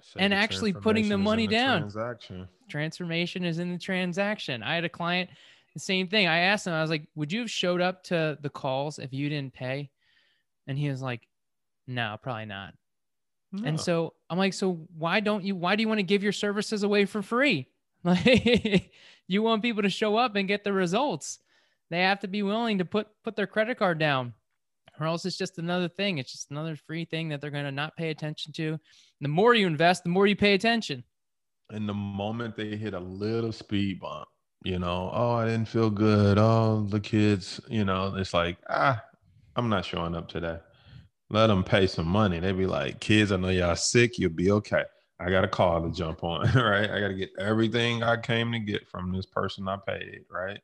[0.00, 1.80] So and actually putting the money the down.
[1.82, 2.48] transaction.
[2.68, 4.60] transformation is in the transaction.
[4.64, 5.30] I had a client
[5.74, 6.26] the same thing.
[6.26, 9.12] I asked him, I was like, would you have showed up to the calls if
[9.12, 9.90] you didn't pay?
[10.66, 11.26] And he was like,
[11.86, 12.74] no, probably not.
[13.52, 13.68] No.
[13.68, 16.32] And so I'm like, so why don't you, why do you want to give your
[16.32, 17.68] services away for free?
[18.04, 18.90] Like
[19.28, 21.38] you want people to show up and get the results.
[21.88, 24.34] They have to be willing to put, put their credit card down
[25.00, 26.18] or else it's just another thing.
[26.18, 28.78] It's just another free thing that they're going to not pay attention to.
[29.20, 31.04] The more you invest, the more you pay attention.
[31.70, 34.28] And the moment they hit a little speed bump,
[34.64, 36.38] you know, oh, I didn't feel good.
[36.38, 39.02] Oh, the kids, you know, it's like, ah,
[39.56, 40.58] I'm not showing up today.
[41.30, 42.40] Let them pay some money.
[42.40, 44.18] They be like, kids, I know y'all sick.
[44.18, 44.84] You'll be okay.
[45.18, 46.90] I got a call to jump on, right?
[46.90, 50.60] I got to get everything I came to get from this person I paid, right?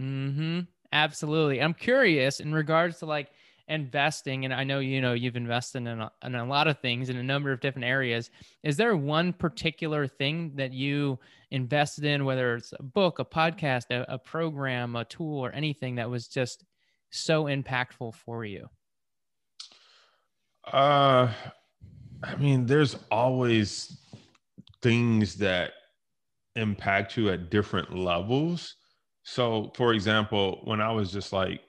[0.00, 0.60] Mm-hmm.
[0.92, 1.60] Absolutely.
[1.60, 3.30] I'm curious in regards to like
[3.68, 7.10] investing, and I know you know you've invested in a, in a lot of things
[7.10, 8.30] in a number of different areas.
[8.62, 11.18] Is there one particular thing that you
[11.50, 15.96] invested in, whether it's a book, a podcast, a, a program, a tool, or anything
[15.96, 16.64] that was just
[17.10, 18.68] so impactful for you?
[20.72, 21.32] Uh,
[22.22, 23.98] I mean, there's always
[24.82, 25.72] things that
[26.56, 28.74] impact you at different levels.
[29.22, 31.60] So, for example, when I was just like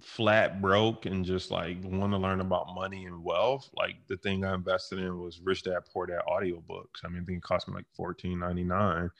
[0.00, 4.44] flat broke and just like want to learn about money and wealth, like the thing
[4.44, 7.04] I invested in was Rich Dad Poor Dad audiobooks.
[7.04, 9.10] I mean, I think it cost me like fourteen ninety nine.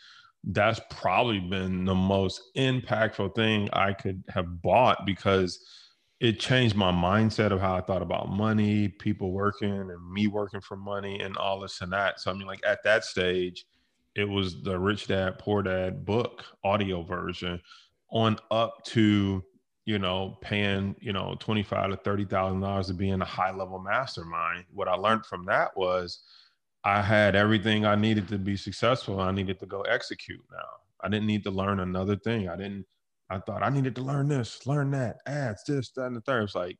[0.45, 5.65] That's probably been the most impactful thing I could have bought because
[6.21, 10.61] it changed my mindset of how I thought about money, people working, and me working
[10.61, 12.21] for money, and all this and that.
[12.21, 13.65] So I mean, like at that stage,
[14.15, 17.61] it was the Rich Dad Poor Dad book audio version,
[18.11, 19.45] on up to
[19.85, 23.27] you know paying you know twenty five to thirty thousand dollars to be in a
[23.27, 24.65] high level mastermind.
[24.73, 26.23] What I learned from that was
[26.85, 29.21] I had everything I needed to be successful.
[29.21, 30.69] I needed to go execute now.
[31.03, 32.49] I didn't need to learn another thing.
[32.49, 32.87] I didn't
[33.31, 36.45] I thought I needed to learn this, learn that, ads, this, that, and the third.
[36.45, 36.79] It's like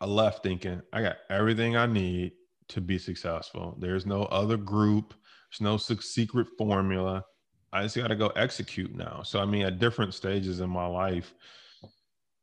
[0.00, 2.32] I left thinking I got everything I need
[2.68, 3.76] to be successful.
[3.80, 5.14] There's no other group,
[5.50, 7.24] there's no secret formula.
[7.72, 9.22] I just got to go execute now.
[9.22, 11.34] So, I mean, at different stages in my life,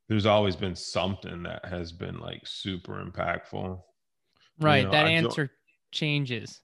[0.08, 3.82] there's always been something that has been like super impactful.
[4.60, 4.78] Right.
[4.78, 5.54] You know, that I answer jo-
[5.92, 6.62] changes.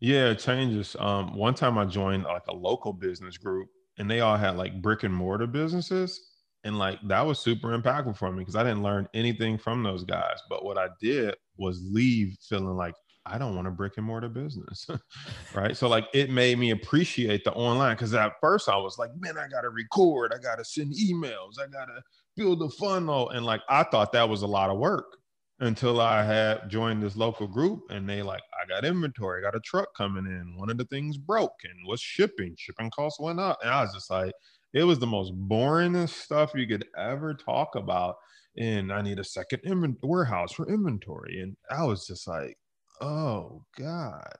[0.00, 0.96] Yeah, it changes.
[0.98, 3.68] Um, one time I joined like a local business group
[3.98, 6.20] and they all had like brick and mortar businesses.
[6.64, 10.04] And like that was super impactful for me because I didn't learn anything from those
[10.04, 10.38] guys.
[10.48, 12.94] But what I did was leave feeling like
[13.26, 14.86] I don't want a brick and mortar business.
[15.54, 15.76] right.
[15.76, 19.36] So like it made me appreciate the online because at first I was like, man,
[19.38, 22.02] I gotta record, I gotta send emails, I gotta
[22.38, 23.28] build a funnel.
[23.30, 25.18] And like I thought that was a lot of work
[25.60, 29.56] until I had joined this local group and they like, I got inventory, I got
[29.56, 30.54] a truck coming in.
[30.56, 32.54] One of the things broke and was shipping.
[32.56, 33.58] Shipping costs went up.
[33.62, 34.32] And I was just like,
[34.72, 38.14] it was the most boringest stuff you could ever talk about.
[38.56, 41.40] And I need a second invent- warehouse for inventory.
[41.40, 42.56] And I was just like,
[43.00, 44.32] oh God.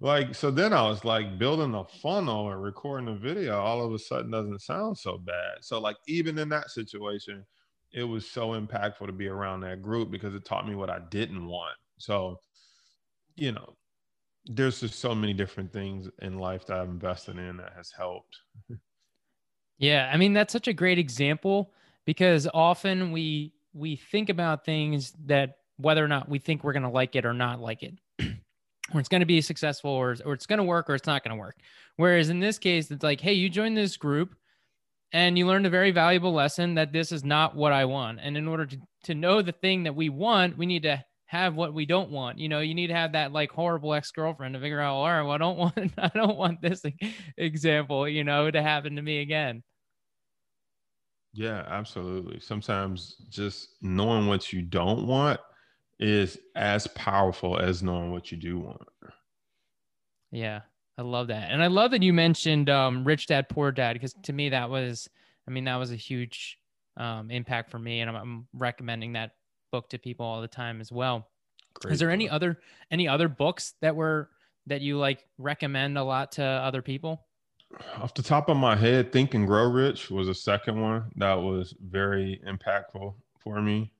[0.00, 3.92] Like, so then I was like building a funnel and recording a video all of
[3.92, 5.58] a sudden doesn't sound so bad.
[5.60, 7.44] So, like, even in that situation,
[7.92, 11.00] it was so impactful to be around that group because it taught me what I
[11.10, 11.76] didn't want.
[11.98, 12.40] So,
[13.36, 13.76] you know,
[14.46, 18.36] there's just so many different things in life that I've invested in that has helped.
[19.78, 21.72] yeah, I mean that's such a great example
[22.04, 26.82] because often we we think about things that whether or not we think we're going
[26.82, 27.94] to like it or not like it.
[28.92, 31.24] Or it's going to be successful or, or it's going to work or it's not
[31.24, 31.56] going to work.
[31.96, 34.34] Whereas in this case, it's like, hey, you joined this group
[35.12, 38.20] and you learned a very valuable lesson that this is not what I want.
[38.22, 41.54] And in order to, to know the thing that we want, we need to have
[41.54, 42.38] what we don't want.
[42.38, 45.22] You know, you need to have that like horrible ex-girlfriend to figure out, all right,
[45.22, 46.82] well, I don't want, I don't want this
[47.36, 49.62] example, you know, to happen to me again.
[51.34, 52.40] Yeah, absolutely.
[52.40, 55.40] Sometimes just knowing what you don't want
[56.02, 58.82] is as powerful as knowing what you do want.
[60.32, 60.62] Yeah.
[60.98, 61.50] I love that.
[61.50, 64.68] And I love that you mentioned um, Rich Dad Poor Dad because to me that
[64.68, 65.08] was
[65.48, 66.58] I mean that was a huge
[66.96, 69.32] um, impact for me and I'm, I'm, recommending that
[69.70, 71.28] book to people all the time as well.
[71.74, 72.14] Great Is there book.
[72.14, 72.58] any other
[72.90, 74.28] any other books that were
[74.66, 77.24] that you like recommend a lot to other people?
[77.96, 81.34] Off the top of my head, Think and Grow Rich was a second one that
[81.34, 83.92] was very impactful for me.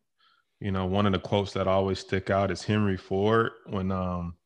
[0.63, 4.37] You know, one of the quotes that always stick out is Henry Ford when um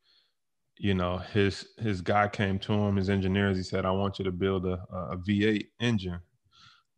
[0.79, 4.25] you know his his guy came to him his engineers he said i want you
[4.25, 6.19] to build a, a v8 engine.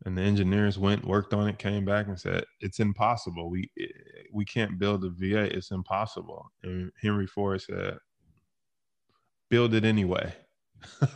[0.05, 3.49] And the engineers went worked on it came back and said it's impossible.
[3.49, 3.69] We
[4.31, 6.49] we can't build a v8 it's impossible.
[6.63, 7.97] And henry ford said
[9.49, 10.33] build it anyway.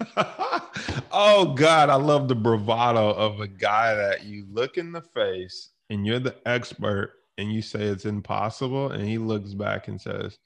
[1.16, 5.70] Oh god i love the bravado of a guy that you look in the face
[5.90, 10.38] and you're the expert and you say it's impossible and he looks back and says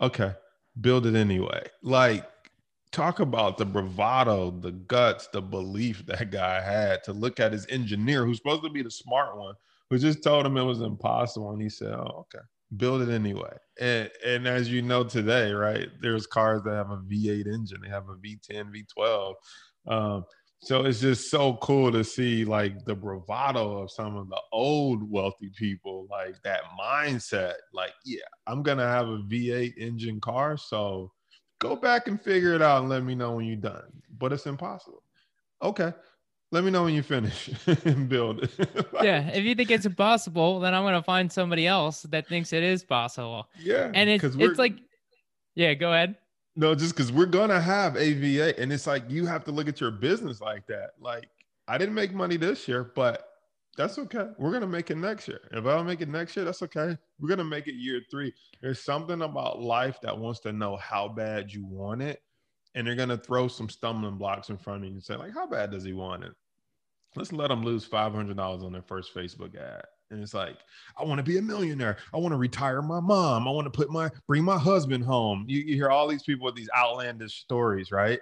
[0.00, 0.32] okay
[0.80, 1.62] build it anyway.
[1.82, 2.28] Like,
[2.92, 7.66] talk about the bravado, the guts, the belief that guy had to look at his
[7.68, 9.54] engineer, who's supposed to be the smart one,
[9.90, 11.50] who just told him it was impossible.
[11.50, 12.44] And he said, Oh, okay,
[12.76, 13.56] build it anyway.
[13.80, 17.88] And, and as you know today, right, there's cars that have a V8 engine, they
[17.88, 19.34] have a V10, V12.
[19.86, 20.24] Um,
[20.60, 25.08] so it's just so cool to see like the bravado of some of the old
[25.08, 27.54] wealthy people, like that mindset.
[27.72, 31.12] Like, yeah, I'm gonna have a V8 engine car, so
[31.60, 33.84] go back and figure it out and let me know when you're done.
[34.18, 35.02] But it's impossible.
[35.62, 35.92] Okay,
[36.50, 37.50] let me know when you finish
[37.84, 38.50] and build it.
[39.02, 42.64] yeah, if you think it's impossible, then I'm gonna find somebody else that thinks it
[42.64, 43.48] is possible.
[43.60, 44.74] Yeah, and it's it's like,
[45.54, 46.16] yeah, go ahead.
[46.58, 49.80] No, just because we're gonna have AVA, and it's like you have to look at
[49.80, 50.90] your business like that.
[51.00, 51.28] Like
[51.68, 53.28] I didn't make money this year, but
[53.76, 54.30] that's okay.
[54.38, 55.40] We're gonna make it next year.
[55.52, 56.98] If I don't make it next year, that's okay.
[57.20, 58.34] We're gonna make it year three.
[58.60, 62.24] There's something about life that wants to know how bad you want it,
[62.74, 65.46] and they're gonna throw some stumbling blocks in front of you and say, like, how
[65.46, 66.32] bad does he want it?
[67.14, 69.84] Let's let them lose five hundred dollars on their first Facebook ad.
[70.10, 70.56] And it's like,
[70.96, 71.98] I want to be a millionaire.
[72.14, 73.46] I want to retire my mom.
[73.46, 75.44] I want to put my bring my husband home.
[75.46, 78.20] You, you hear all these people with these outlandish stories, right?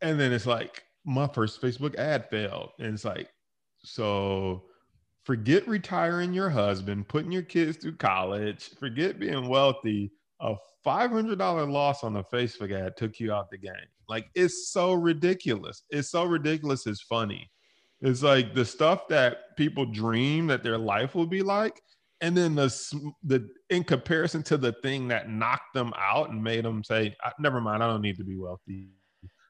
[0.00, 2.70] And then it's like, my first Facebook ad failed.
[2.78, 3.28] And it's like,
[3.82, 4.64] so
[5.24, 10.12] forget retiring your husband, putting your kids through college, forget being wealthy.
[10.40, 10.54] A
[10.86, 13.72] $500 loss on a Facebook ad took you out the game.
[14.08, 15.82] Like, it's so ridiculous.
[15.90, 16.86] It's so ridiculous.
[16.86, 17.50] It's funny.
[18.00, 21.80] It's like the stuff that people dream that their life will be like,
[22.20, 22.66] and then the
[23.24, 27.60] the in comparison to the thing that knocked them out and made them say, "Never
[27.60, 28.90] mind, I don't need to be wealthy.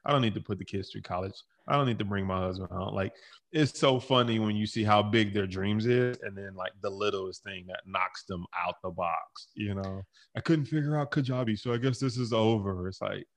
[0.05, 1.33] I don't need to put the kids through college.
[1.67, 3.13] I don't need to bring my husband home." Like
[3.51, 6.89] it's so funny when you see how big their dreams is, and then like the
[6.89, 9.49] littlest thing that knocks them out the box.
[9.55, 10.03] You know,
[10.35, 12.87] I couldn't figure out Kajabi, so I guess this is over.
[12.87, 13.27] It's like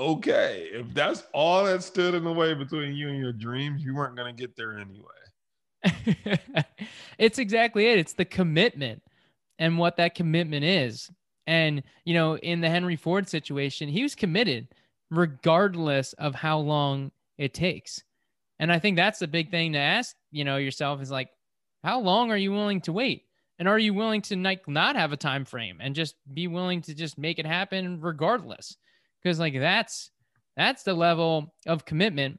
[0.00, 3.94] okay, if that's all that stood in the way between you and your dreams, you
[3.94, 6.64] weren't going to get there anyway.
[7.18, 7.98] it's exactly it.
[7.98, 9.02] It's the commitment
[9.58, 11.10] and what that commitment is.
[11.46, 14.68] And, you know, in the Henry Ford situation, he was committed
[15.10, 18.02] regardless of how long it takes.
[18.58, 21.28] And I think that's the big thing to ask, you know, yourself is like,
[21.84, 23.24] how long are you willing to wait?
[23.58, 26.80] And are you willing to like not have a time frame and just be willing
[26.82, 28.76] to just make it happen regardless?
[29.22, 30.10] Because like that's
[30.56, 32.38] that's the level of commitment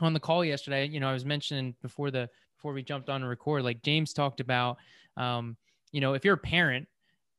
[0.00, 0.86] on the call yesterday.
[0.86, 4.12] You know i was mentioning before the before we jumped on to record like james
[4.12, 4.76] talked about
[5.16, 5.56] um
[5.92, 6.86] you know if you're a parent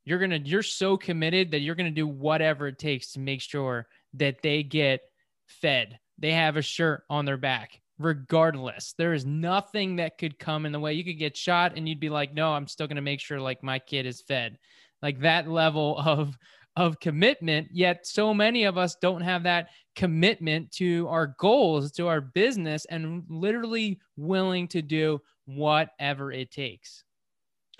[0.05, 3.87] you're gonna you're so committed that you're gonna do whatever it takes to make sure
[4.15, 5.01] that they get
[5.47, 5.99] fed.
[6.17, 8.93] They have a shirt on their back regardless.
[8.97, 10.93] There is nothing that could come in the way.
[10.93, 13.63] You could get shot and you'd be like no i'm still gonna make sure like
[13.63, 14.57] my kid is fed.
[15.01, 16.37] Like that level of
[16.75, 22.07] of commitment, yet so many of us don't have that commitment to our goals, to
[22.07, 27.03] our business, and literally willing to do whatever it takes.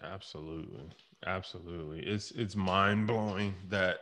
[0.03, 0.89] Absolutely.
[1.25, 1.99] Absolutely.
[2.01, 3.99] It's it's mind blowing that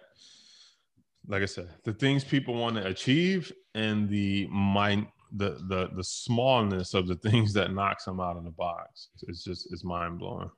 [1.27, 6.03] like I said, the things people want to achieve and the mind the the the
[6.03, 9.09] smallness of the things that knocks them out of the box.
[9.23, 10.49] It's just it's mind blowing.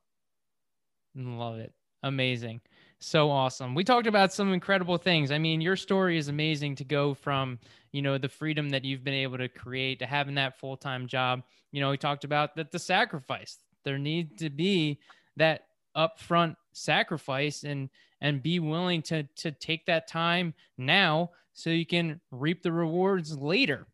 [1.14, 1.72] Love it.
[2.02, 2.60] Amazing.
[3.02, 3.74] So awesome.
[3.74, 5.32] We talked about some incredible things.
[5.32, 7.58] I mean, your story is amazing to go from,
[7.90, 11.42] you know, the freedom that you've been able to create to having that full-time job.
[11.72, 13.58] You know, we talked about that the sacrifice.
[13.84, 15.00] There needs to be
[15.36, 15.62] that
[15.96, 17.90] upfront sacrifice and
[18.20, 23.36] and be willing to to take that time now so you can reap the rewards
[23.36, 23.88] later.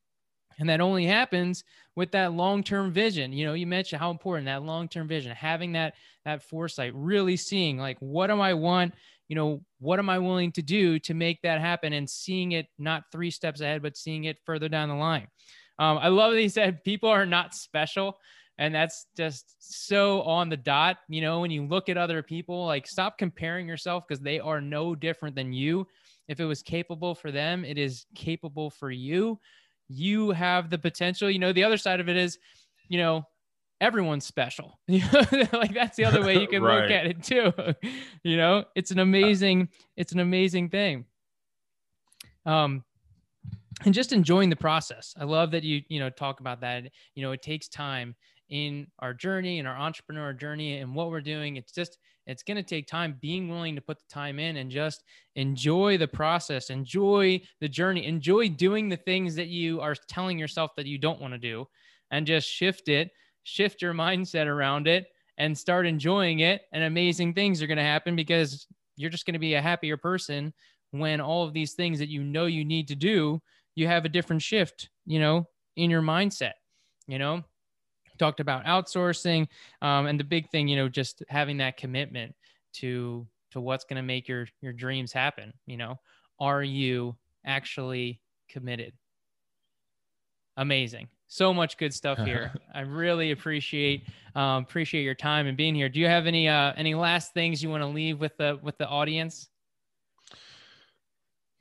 [0.58, 3.32] And that only happens with that long-term vision.
[3.32, 5.94] You know, you mentioned how important that long-term vision, having that
[6.24, 8.94] that foresight, really seeing like what do I want,
[9.28, 12.66] you know, what am I willing to do to make that happen and seeing it
[12.78, 15.28] not three steps ahead, but seeing it further down the line.
[15.78, 18.18] Um, I love that he said people are not special.
[18.60, 20.98] And that's just so on the dot.
[21.08, 24.60] You know, when you look at other people, like stop comparing yourself because they are
[24.60, 25.86] no different than you.
[26.26, 29.38] If it was capable for them, it is capable for you
[29.88, 31.30] you have the potential.
[31.30, 32.38] You know, the other side of it is,
[32.88, 33.24] you know,
[33.80, 34.78] everyone's special.
[34.88, 36.82] like that's the other way you can right.
[36.82, 37.52] look at it too.
[38.22, 41.04] you know, it's an amazing, it's an amazing thing.
[42.46, 42.84] Um,
[43.84, 45.14] and just enjoying the process.
[45.18, 46.84] I love that you, you know, talk about that.
[47.14, 48.16] You know, it takes time
[48.48, 51.56] in our journey, in our entrepreneur journey, and what we're doing.
[51.56, 54.70] It's just, it's going to take time being willing to put the time in and
[54.70, 55.04] just
[55.36, 60.72] enjoy the process, enjoy the journey, enjoy doing the things that you are telling yourself
[60.76, 61.66] that you don't want to do,
[62.10, 63.10] and just shift it,
[63.44, 65.06] shift your mindset around it,
[65.38, 66.62] and start enjoying it.
[66.72, 69.96] And amazing things are going to happen because you're just going to be a happier
[69.96, 70.52] person
[70.90, 73.40] when all of these things that you know you need to do,
[73.74, 75.46] you have a different shift, you know,
[75.76, 76.54] in your mindset,
[77.06, 77.44] you know,
[78.18, 79.46] talked about outsourcing
[79.82, 82.34] um, and the big thing you know just having that commitment
[82.72, 85.98] to to what's going to make your your dreams happen you know?
[86.40, 88.92] Are you actually committed?
[90.56, 91.08] Amazing.
[91.28, 92.52] So much good stuff here.
[92.74, 95.88] I really appreciate um, appreciate your time and being here.
[95.88, 98.78] Do you have any uh any last things you want to leave with the with
[98.78, 99.48] the audience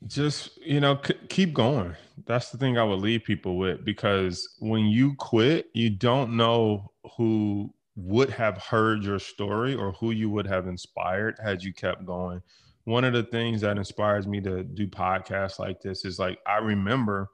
[0.06, 1.96] just you know c- keep going.
[2.26, 6.92] That's the thing i would leave people with because when you quit you don't know
[7.16, 12.06] who would have heard your story or who you would have inspired had you kept
[12.06, 12.42] going.
[12.84, 16.58] One of the things that inspires me to do podcasts like this is like i
[16.58, 17.30] remember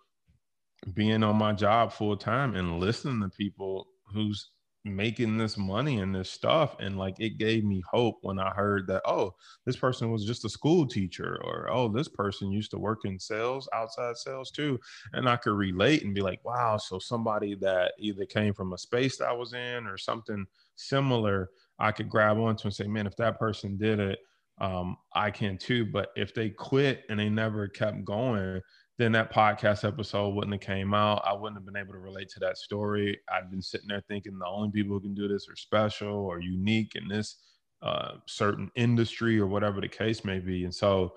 [0.93, 4.49] being on my job full time and listening to people whose
[4.85, 8.85] making this money and this stuff and like it gave me hope when i heard
[8.85, 9.33] that oh
[9.65, 13.17] this person was just a school teacher or oh this person used to work in
[13.17, 14.77] sales outside sales too
[15.13, 18.77] and i could relate and be like wow so somebody that either came from a
[18.77, 23.07] space that i was in or something similar i could grab onto and say man
[23.07, 24.19] if that person did it
[24.59, 28.61] um, i can too but if they quit and they never kept going
[28.97, 31.23] then that podcast episode wouldn't have came out.
[31.25, 33.19] I wouldn't have been able to relate to that story.
[33.29, 36.39] I'd been sitting there thinking the only people who can do this are special or
[36.39, 37.37] unique in this
[37.81, 40.63] uh, certain industry or whatever the case may be.
[40.63, 41.13] And so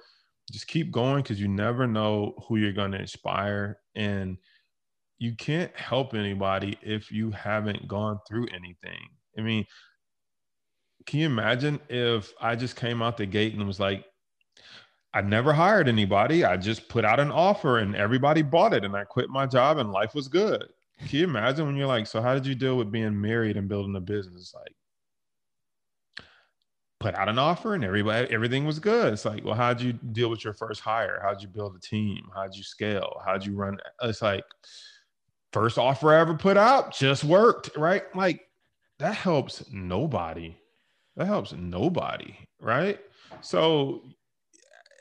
[0.50, 3.78] just keep going because you never know who you're going to inspire.
[3.94, 4.38] And
[5.18, 9.08] you can't help anybody if you haven't gone through anything.
[9.38, 9.66] I mean,
[11.06, 14.04] can you imagine if I just came out the gate and was like,
[15.16, 16.44] I never hired anybody.
[16.44, 19.78] I just put out an offer and everybody bought it and I quit my job
[19.78, 20.68] and life was good.
[21.08, 23.66] Can you imagine when you're like, so how did you deal with being married and
[23.66, 24.52] building a business?
[24.54, 24.74] Like
[27.00, 29.14] put out an offer and everybody everything was good.
[29.14, 31.18] It's like, well, how'd you deal with your first hire?
[31.22, 32.28] How'd you build a team?
[32.34, 33.22] How'd you scale?
[33.24, 33.78] How'd you run?
[34.02, 34.44] It's like
[35.50, 38.02] first offer I ever put out just worked, right?
[38.14, 38.50] Like
[38.98, 40.58] that helps nobody.
[41.16, 43.00] That helps nobody, right?
[43.40, 44.02] So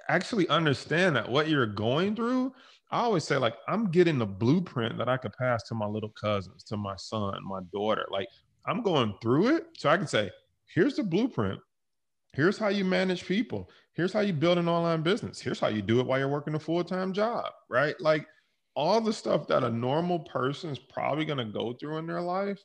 [0.09, 2.53] actually understand that what you're going through,
[2.91, 6.13] I always say, like, I'm getting the blueprint that I could pass to my little
[6.19, 8.05] cousins, to my son, my daughter.
[8.11, 8.27] Like,
[8.65, 9.67] I'm going through it.
[9.77, 10.31] So I can say,
[10.73, 11.59] here's the blueprint.
[12.33, 13.69] Here's how you manage people.
[13.93, 15.39] Here's how you build an online business.
[15.39, 17.99] Here's how you do it while you're working a full time job, right?
[17.99, 18.27] Like,
[18.75, 22.21] all the stuff that a normal person is probably going to go through in their
[22.21, 22.59] life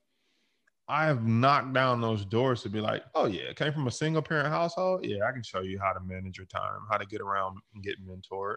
[0.91, 4.22] I have knocked down those doors to be like, oh yeah, came from a single
[4.22, 5.07] parent household.
[5.07, 7.84] Yeah, I can show you how to manage your time, how to get around and
[7.84, 8.57] get mentored.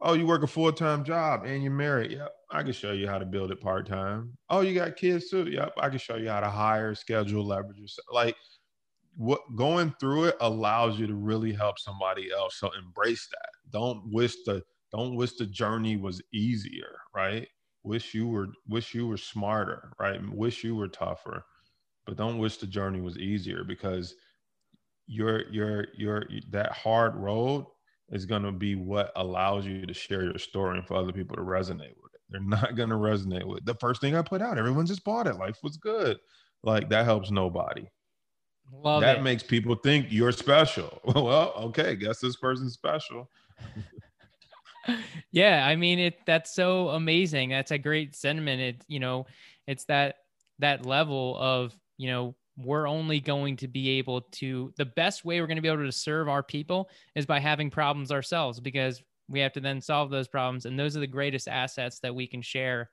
[0.00, 2.12] Oh, you work a full time job and you're married.
[2.12, 4.38] Yep, I can show you how to build it part time.
[4.50, 5.50] Oh, you got kids too.
[5.50, 7.76] Yep, I can show you how to hire, schedule, leverage.
[7.76, 8.06] Yourself.
[8.12, 8.36] Like
[9.16, 12.54] what going through it allows you to really help somebody else.
[12.54, 13.48] So embrace that.
[13.72, 14.62] Don't wish the
[14.92, 17.48] don't wish the journey was easier, right?
[17.82, 20.20] Wish you were wish you were smarter, right?
[20.32, 21.44] Wish you were tougher
[22.06, 24.14] but don't wish the journey was easier because
[25.06, 27.66] your your your that hard road
[28.10, 31.36] is going to be what allows you to share your story and for other people
[31.36, 32.20] to resonate with it.
[32.28, 34.58] They're not going to resonate with the first thing I put out.
[34.58, 35.36] Everyone just bought it.
[35.36, 36.18] Life was good.
[36.62, 37.86] Like that helps nobody.
[38.72, 39.22] Love that it.
[39.22, 41.00] makes people think you're special.
[41.14, 43.30] well, okay, guess this person's special.
[45.32, 47.50] yeah, I mean it that's so amazing.
[47.50, 48.60] That's a great sentiment.
[48.60, 49.26] It you know,
[49.66, 50.16] it's that
[50.60, 55.40] that level of you know, we're only going to be able to, the best way
[55.40, 59.02] we're going to be able to serve our people is by having problems ourselves because
[59.28, 60.66] we have to then solve those problems.
[60.66, 62.90] And those are the greatest assets that we can share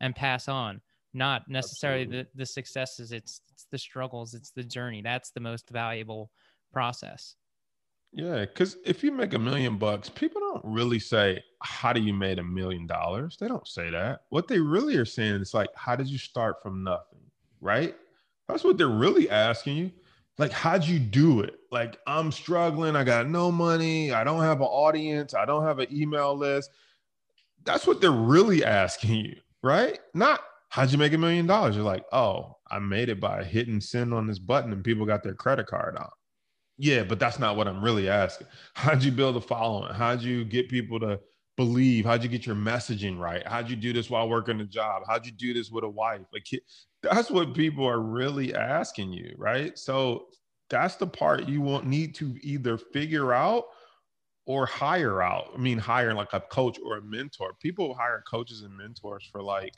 [0.00, 0.80] and pass on,
[1.12, 3.12] not necessarily the, the successes.
[3.12, 5.02] It's, it's the struggles, it's the journey.
[5.02, 6.30] That's the most valuable
[6.72, 7.36] process.
[8.14, 12.12] Yeah, because if you make a million bucks, people don't really say, How do you
[12.12, 13.38] made a million dollars?
[13.40, 14.20] They don't say that.
[14.28, 17.20] What they really are saying is like, How did you start from nothing?
[17.62, 17.94] Right?
[18.52, 19.90] That's what they're really asking you.
[20.38, 21.58] Like, how'd you do it?
[21.70, 22.96] Like, I'm struggling.
[22.96, 24.12] I got no money.
[24.12, 25.34] I don't have an audience.
[25.34, 26.70] I don't have an email list.
[27.64, 29.98] That's what they're really asking you, right?
[30.14, 30.40] Not
[30.72, 31.76] how'd you make a million dollars?
[31.76, 35.22] You're like, oh, I made it by hitting send on this button and people got
[35.22, 36.14] their credit card out.
[36.78, 38.46] Yeah, but that's not what I'm really asking.
[38.72, 39.92] How'd you build a following?
[39.92, 41.20] How'd you get people to
[41.58, 42.06] believe?
[42.06, 43.46] How'd you get your messaging right?
[43.46, 45.02] How'd you do this while working a job?
[45.06, 46.22] How'd you do this with a wife?
[46.32, 46.46] Like
[47.02, 49.78] that's what people are really asking you, right?
[49.78, 50.26] So
[50.70, 53.64] that's the part you won't need to either figure out
[54.46, 55.50] or hire out.
[55.54, 57.52] I mean, hire like a coach or a mentor.
[57.60, 59.74] People hire coaches and mentors for like,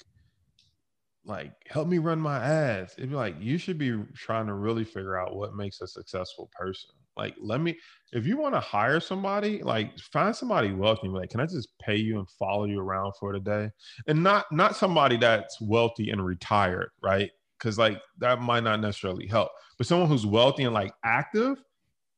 [1.25, 2.95] like help me run my ads.
[2.97, 6.51] It'd be like you should be trying to really figure out what makes a successful
[6.59, 6.91] person.
[7.17, 7.79] Like, let me,
[8.13, 11.09] if you want to hire somebody, like find somebody wealthy.
[11.09, 13.71] Like, can I just pay you and follow you around for the day?
[14.07, 17.31] And not not somebody that's wealthy and retired, right?
[17.59, 19.51] Because like that might not necessarily help.
[19.79, 21.63] But someone who's wealthy and like active,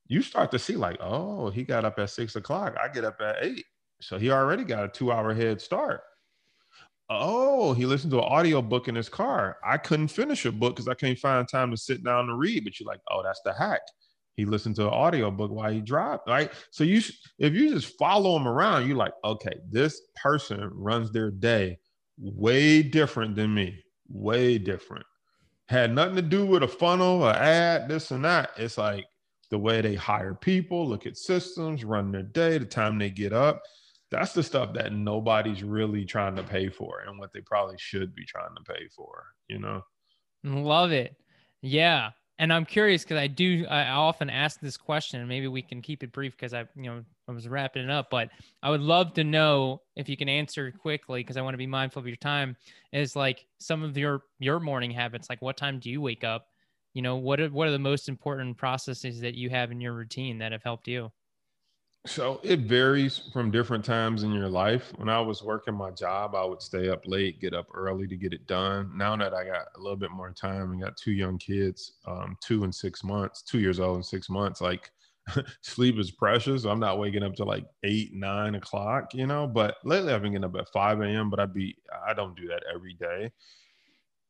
[0.07, 2.75] you start to see like, oh, he got up at six o'clock.
[2.81, 3.65] I get up at eight.
[4.01, 6.01] So he already got a two hour head start.
[7.09, 9.57] Oh, he listened to an audio book in his car.
[9.65, 12.63] I couldn't finish a book because I can't find time to sit down and read.
[12.63, 13.81] But you're like, oh, that's the hack
[14.37, 16.53] he listened to an audio book while he drive, right?
[16.71, 17.01] So you,
[17.39, 21.79] if you just follow him around, you're like, okay, this person runs their day
[22.19, 25.05] way different than me, way different.
[25.69, 28.51] Had nothing to do with a funnel, or ad, this and that.
[28.57, 29.05] It's like
[29.49, 33.33] the way they hire people, look at systems, run their day, the time they get
[33.33, 33.61] up.
[34.09, 38.15] That's the stuff that nobody's really trying to pay for, and what they probably should
[38.15, 39.25] be trying to pay for.
[39.49, 39.81] You know.
[40.43, 41.15] Love it.
[41.61, 42.11] Yeah.
[42.39, 45.81] And I'm curious because I do, I often ask this question, and maybe we can
[45.81, 48.29] keep it brief because I, you know, I was wrapping it up, but
[48.61, 51.65] I would love to know if you can answer quickly because I want to be
[51.65, 52.55] mindful of your time.
[52.93, 56.47] Is like some of your your morning habits, like what time do you wake up?
[56.93, 59.93] You know, what are, what are the most important processes that you have in your
[59.93, 61.11] routine that have helped you?
[62.07, 64.93] So it varies from different times in your life.
[64.95, 68.15] When I was working my job, I would stay up late, get up early to
[68.15, 68.91] get it done.
[68.95, 72.37] Now that I got a little bit more time and got two young kids, um,
[72.41, 74.89] two and six months, two years old and six months, like
[75.61, 76.63] sleep is precious.
[76.63, 79.45] I'm not waking up to like eight, nine o'clock, you know.
[79.45, 81.77] But lately I've been getting up at 5 a.m., but I'd be
[82.07, 83.31] I don't do that every day.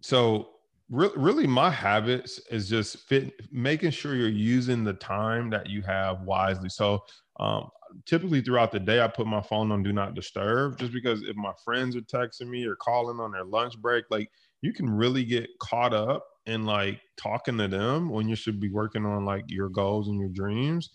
[0.01, 0.49] So
[0.89, 5.81] re- really my habits is just fit making sure you're using the time that you
[5.83, 6.69] have wisely.
[6.69, 7.03] So
[7.39, 7.69] um,
[8.05, 11.35] typically throughout the day, I put my phone on do not disturb just because if
[11.35, 14.29] my friends are texting me or calling on their lunch break, like
[14.61, 18.69] you can really get caught up in like talking to them when you should be
[18.69, 20.89] working on like your goals and your dreams.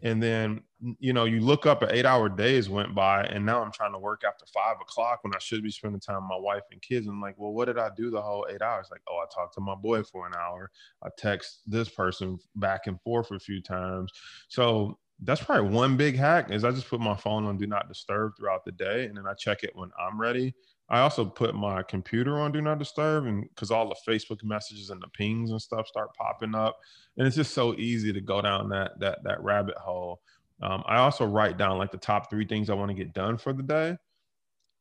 [0.00, 0.60] And then,
[1.00, 3.92] you know, you look up at eight hour days went by and now I'm trying
[3.94, 6.80] to work after five o'clock when I should be spending time with my wife and
[6.80, 7.08] kids.
[7.08, 8.86] And like, well, what did I do the whole eight hours?
[8.92, 10.70] Like, oh, I talked to my boy for an hour.
[11.02, 14.12] I text this person back and forth a few times.
[14.48, 17.88] So that's probably one big hack is I just put my phone on do not
[17.88, 20.54] disturb throughout the day and then I check it when I'm ready.
[20.90, 24.90] I also put my computer on do not disturb and because all the Facebook messages
[24.90, 26.78] and the pings and stuff start popping up.
[27.16, 30.20] And it's just so easy to go down that that that rabbit hole.
[30.62, 33.36] Um, I also write down like the top three things I want to get done
[33.36, 33.96] for the day.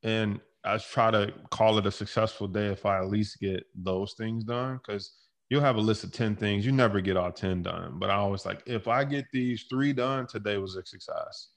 [0.04, 4.14] And I try to call it a successful day if I at least get those
[4.14, 4.80] things done.
[4.86, 5.12] Cause
[5.50, 6.66] you'll have a list of 10 things.
[6.66, 7.98] You never get all 10 done.
[8.00, 11.50] But I always like, if I get these three done, today was a success.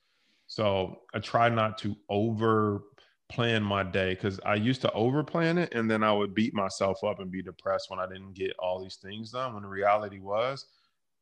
[0.47, 2.82] So I try not to over
[3.30, 6.53] plan my day because I used to over plan it and then I would beat
[6.53, 9.55] myself up and be depressed when I didn't get all these things done.
[9.55, 10.66] When the reality was,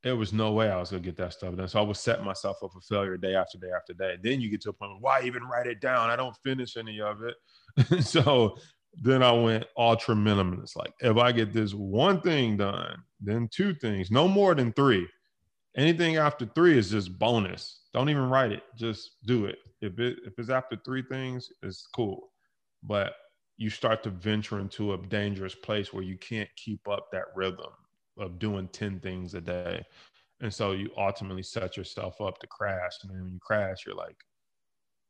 [0.03, 1.69] there was no way I was gonna get that stuff done.
[1.69, 4.17] So I would set myself up for failure day after day after day.
[4.23, 6.09] Then you get to a point where why even write it down?
[6.09, 8.05] I don't finish any of it.
[8.05, 8.57] so
[8.95, 10.77] then I went ultra minimalist.
[10.77, 15.07] Like if I get this one thing done, then two things, no more than three.
[15.77, 17.83] Anything after three is just bonus.
[17.93, 18.63] Don't even write it.
[18.77, 19.59] Just do it.
[19.81, 22.31] If it if it's after three things, it's cool.
[22.83, 23.15] But
[23.57, 27.73] you start to venture into a dangerous place where you can't keep up that rhythm
[28.19, 29.85] of doing 10 things a day.
[30.41, 32.93] And so you ultimately set yourself up to crash.
[33.03, 34.17] And then when you crash, you're like,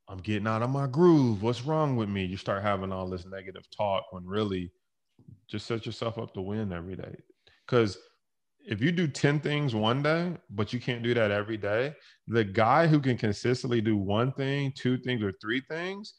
[0.08, 1.42] I'm getting out of my groove.
[1.42, 2.24] What's wrong with me?
[2.24, 4.72] You start having all this negative talk when really
[5.48, 7.14] just set yourself up to win every day.
[7.66, 7.98] Because
[8.66, 11.94] if you do 10 things one day, but you can't do that every day,
[12.26, 16.14] the guy who can consistently do one thing, two things, or three things,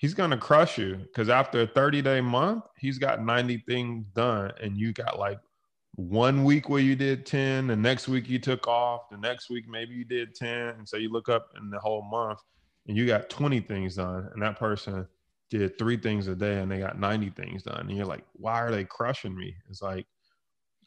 [0.00, 0.96] he's going to crush you.
[0.96, 5.38] Because after a 30 day month, he's got 90 things done, and you got like
[5.94, 9.68] one week where you did 10, the next week you took off, the next week
[9.68, 10.50] maybe you did 10.
[10.50, 12.40] And so you look up in the whole month
[12.86, 15.06] and you got 20 things done and that person
[15.50, 18.60] did three things a day and they got 90 things done and you're like why
[18.60, 19.54] are they crushing me?
[19.68, 20.06] It's like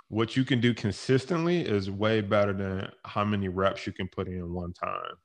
[0.10, 4.28] what you can do consistently is way better than how many reps you can put
[4.28, 5.16] in one time.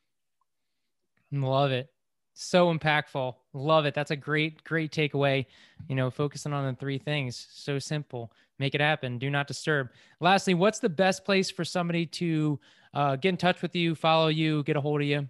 [1.30, 1.88] Love it.
[2.34, 3.34] So impactful.
[3.52, 3.94] Love it.
[3.94, 5.46] That's a great great takeaway.
[5.88, 7.48] You know focusing on the three things.
[7.50, 8.32] So simple.
[8.58, 9.18] Make it happen.
[9.18, 9.90] Do not disturb.
[10.20, 12.58] Lastly what's the best place for somebody to
[12.94, 15.28] uh, get in touch with you follow you get a hold of you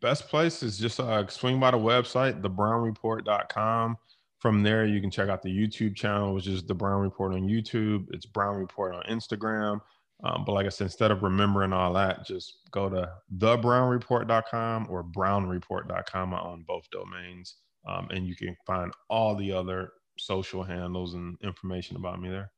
[0.00, 3.96] best place is just uh, swing by the website, thebrownreport.com.
[4.38, 7.48] From there, you can check out the YouTube channel, which is the Brown Report on
[7.48, 8.06] YouTube.
[8.12, 9.80] It's Brown Report on Instagram.
[10.24, 15.04] Um, but like I said, instead of remembering all that, just go to thebrownreport.com or
[15.04, 16.34] brownreport.com.
[16.34, 17.56] I own both domains.
[17.86, 22.50] Um, and you can find all the other social handles and information about me there.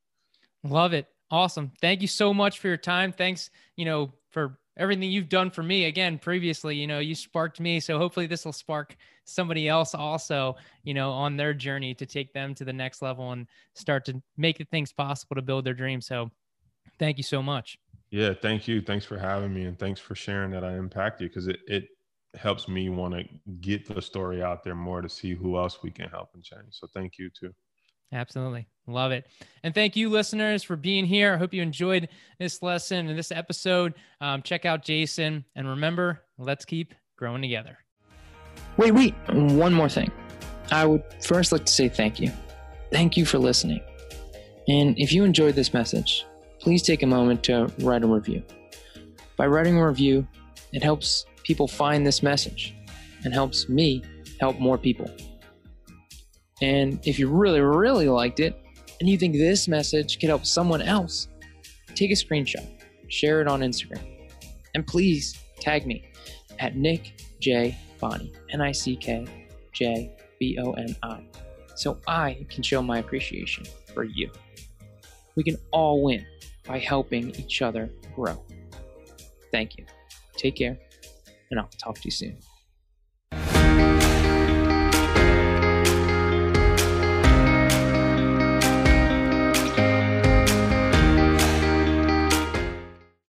[0.63, 1.07] Love it.
[1.31, 1.71] Awesome.
[1.81, 3.11] Thank you so much for your time.
[3.11, 5.85] Thanks, you know, for everything you've done for me.
[5.85, 10.55] Again previously you know you sparked me so hopefully this will spark somebody else also
[10.83, 14.21] you know on their journey to take them to the next level and start to
[14.37, 16.07] make the things possible to build their dreams.
[16.07, 16.31] So
[16.97, 17.77] thank you so much.
[18.09, 18.81] Yeah thank you.
[18.81, 21.85] Thanks for having me and thanks for sharing that i impact you because it, it
[22.35, 23.23] helps me want to
[23.61, 26.71] get the story out there more to see who else we can help and change.
[26.71, 27.53] So thank you too.
[28.11, 28.67] Absolutely.
[28.91, 29.27] Love it.
[29.63, 31.33] And thank you, listeners, for being here.
[31.33, 32.09] I hope you enjoyed
[32.39, 33.93] this lesson and this episode.
[34.21, 35.45] Um, check out Jason.
[35.55, 37.77] And remember, let's keep growing together.
[38.77, 39.13] Wait, wait.
[39.29, 40.11] One more thing.
[40.71, 42.31] I would first like to say thank you.
[42.91, 43.81] Thank you for listening.
[44.67, 46.25] And if you enjoyed this message,
[46.59, 48.43] please take a moment to write a review.
[49.35, 50.27] By writing a review,
[50.73, 52.75] it helps people find this message
[53.23, 54.03] and helps me
[54.39, 55.09] help more people.
[56.61, 58.61] And if you really, really liked it,
[58.99, 61.27] and you think this message could help someone else,
[61.95, 62.67] take a screenshot,
[63.07, 64.01] share it on Instagram,
[64.75, 66.03] and please tag me
[66.59, 69.25] at Nick J Boni, N I C K
[69.73, 71.23] J B O N I,
[71.75, 74.31] so I can show my appreciation for you.
[75.35, 76.25] We can all win
[76.65, 78.43] by helping each other grow.
[79.51, 79.85] Thank you.
[80.35, 80.77] Take care,
[81.51, 82.37] and I'll talk to you soon.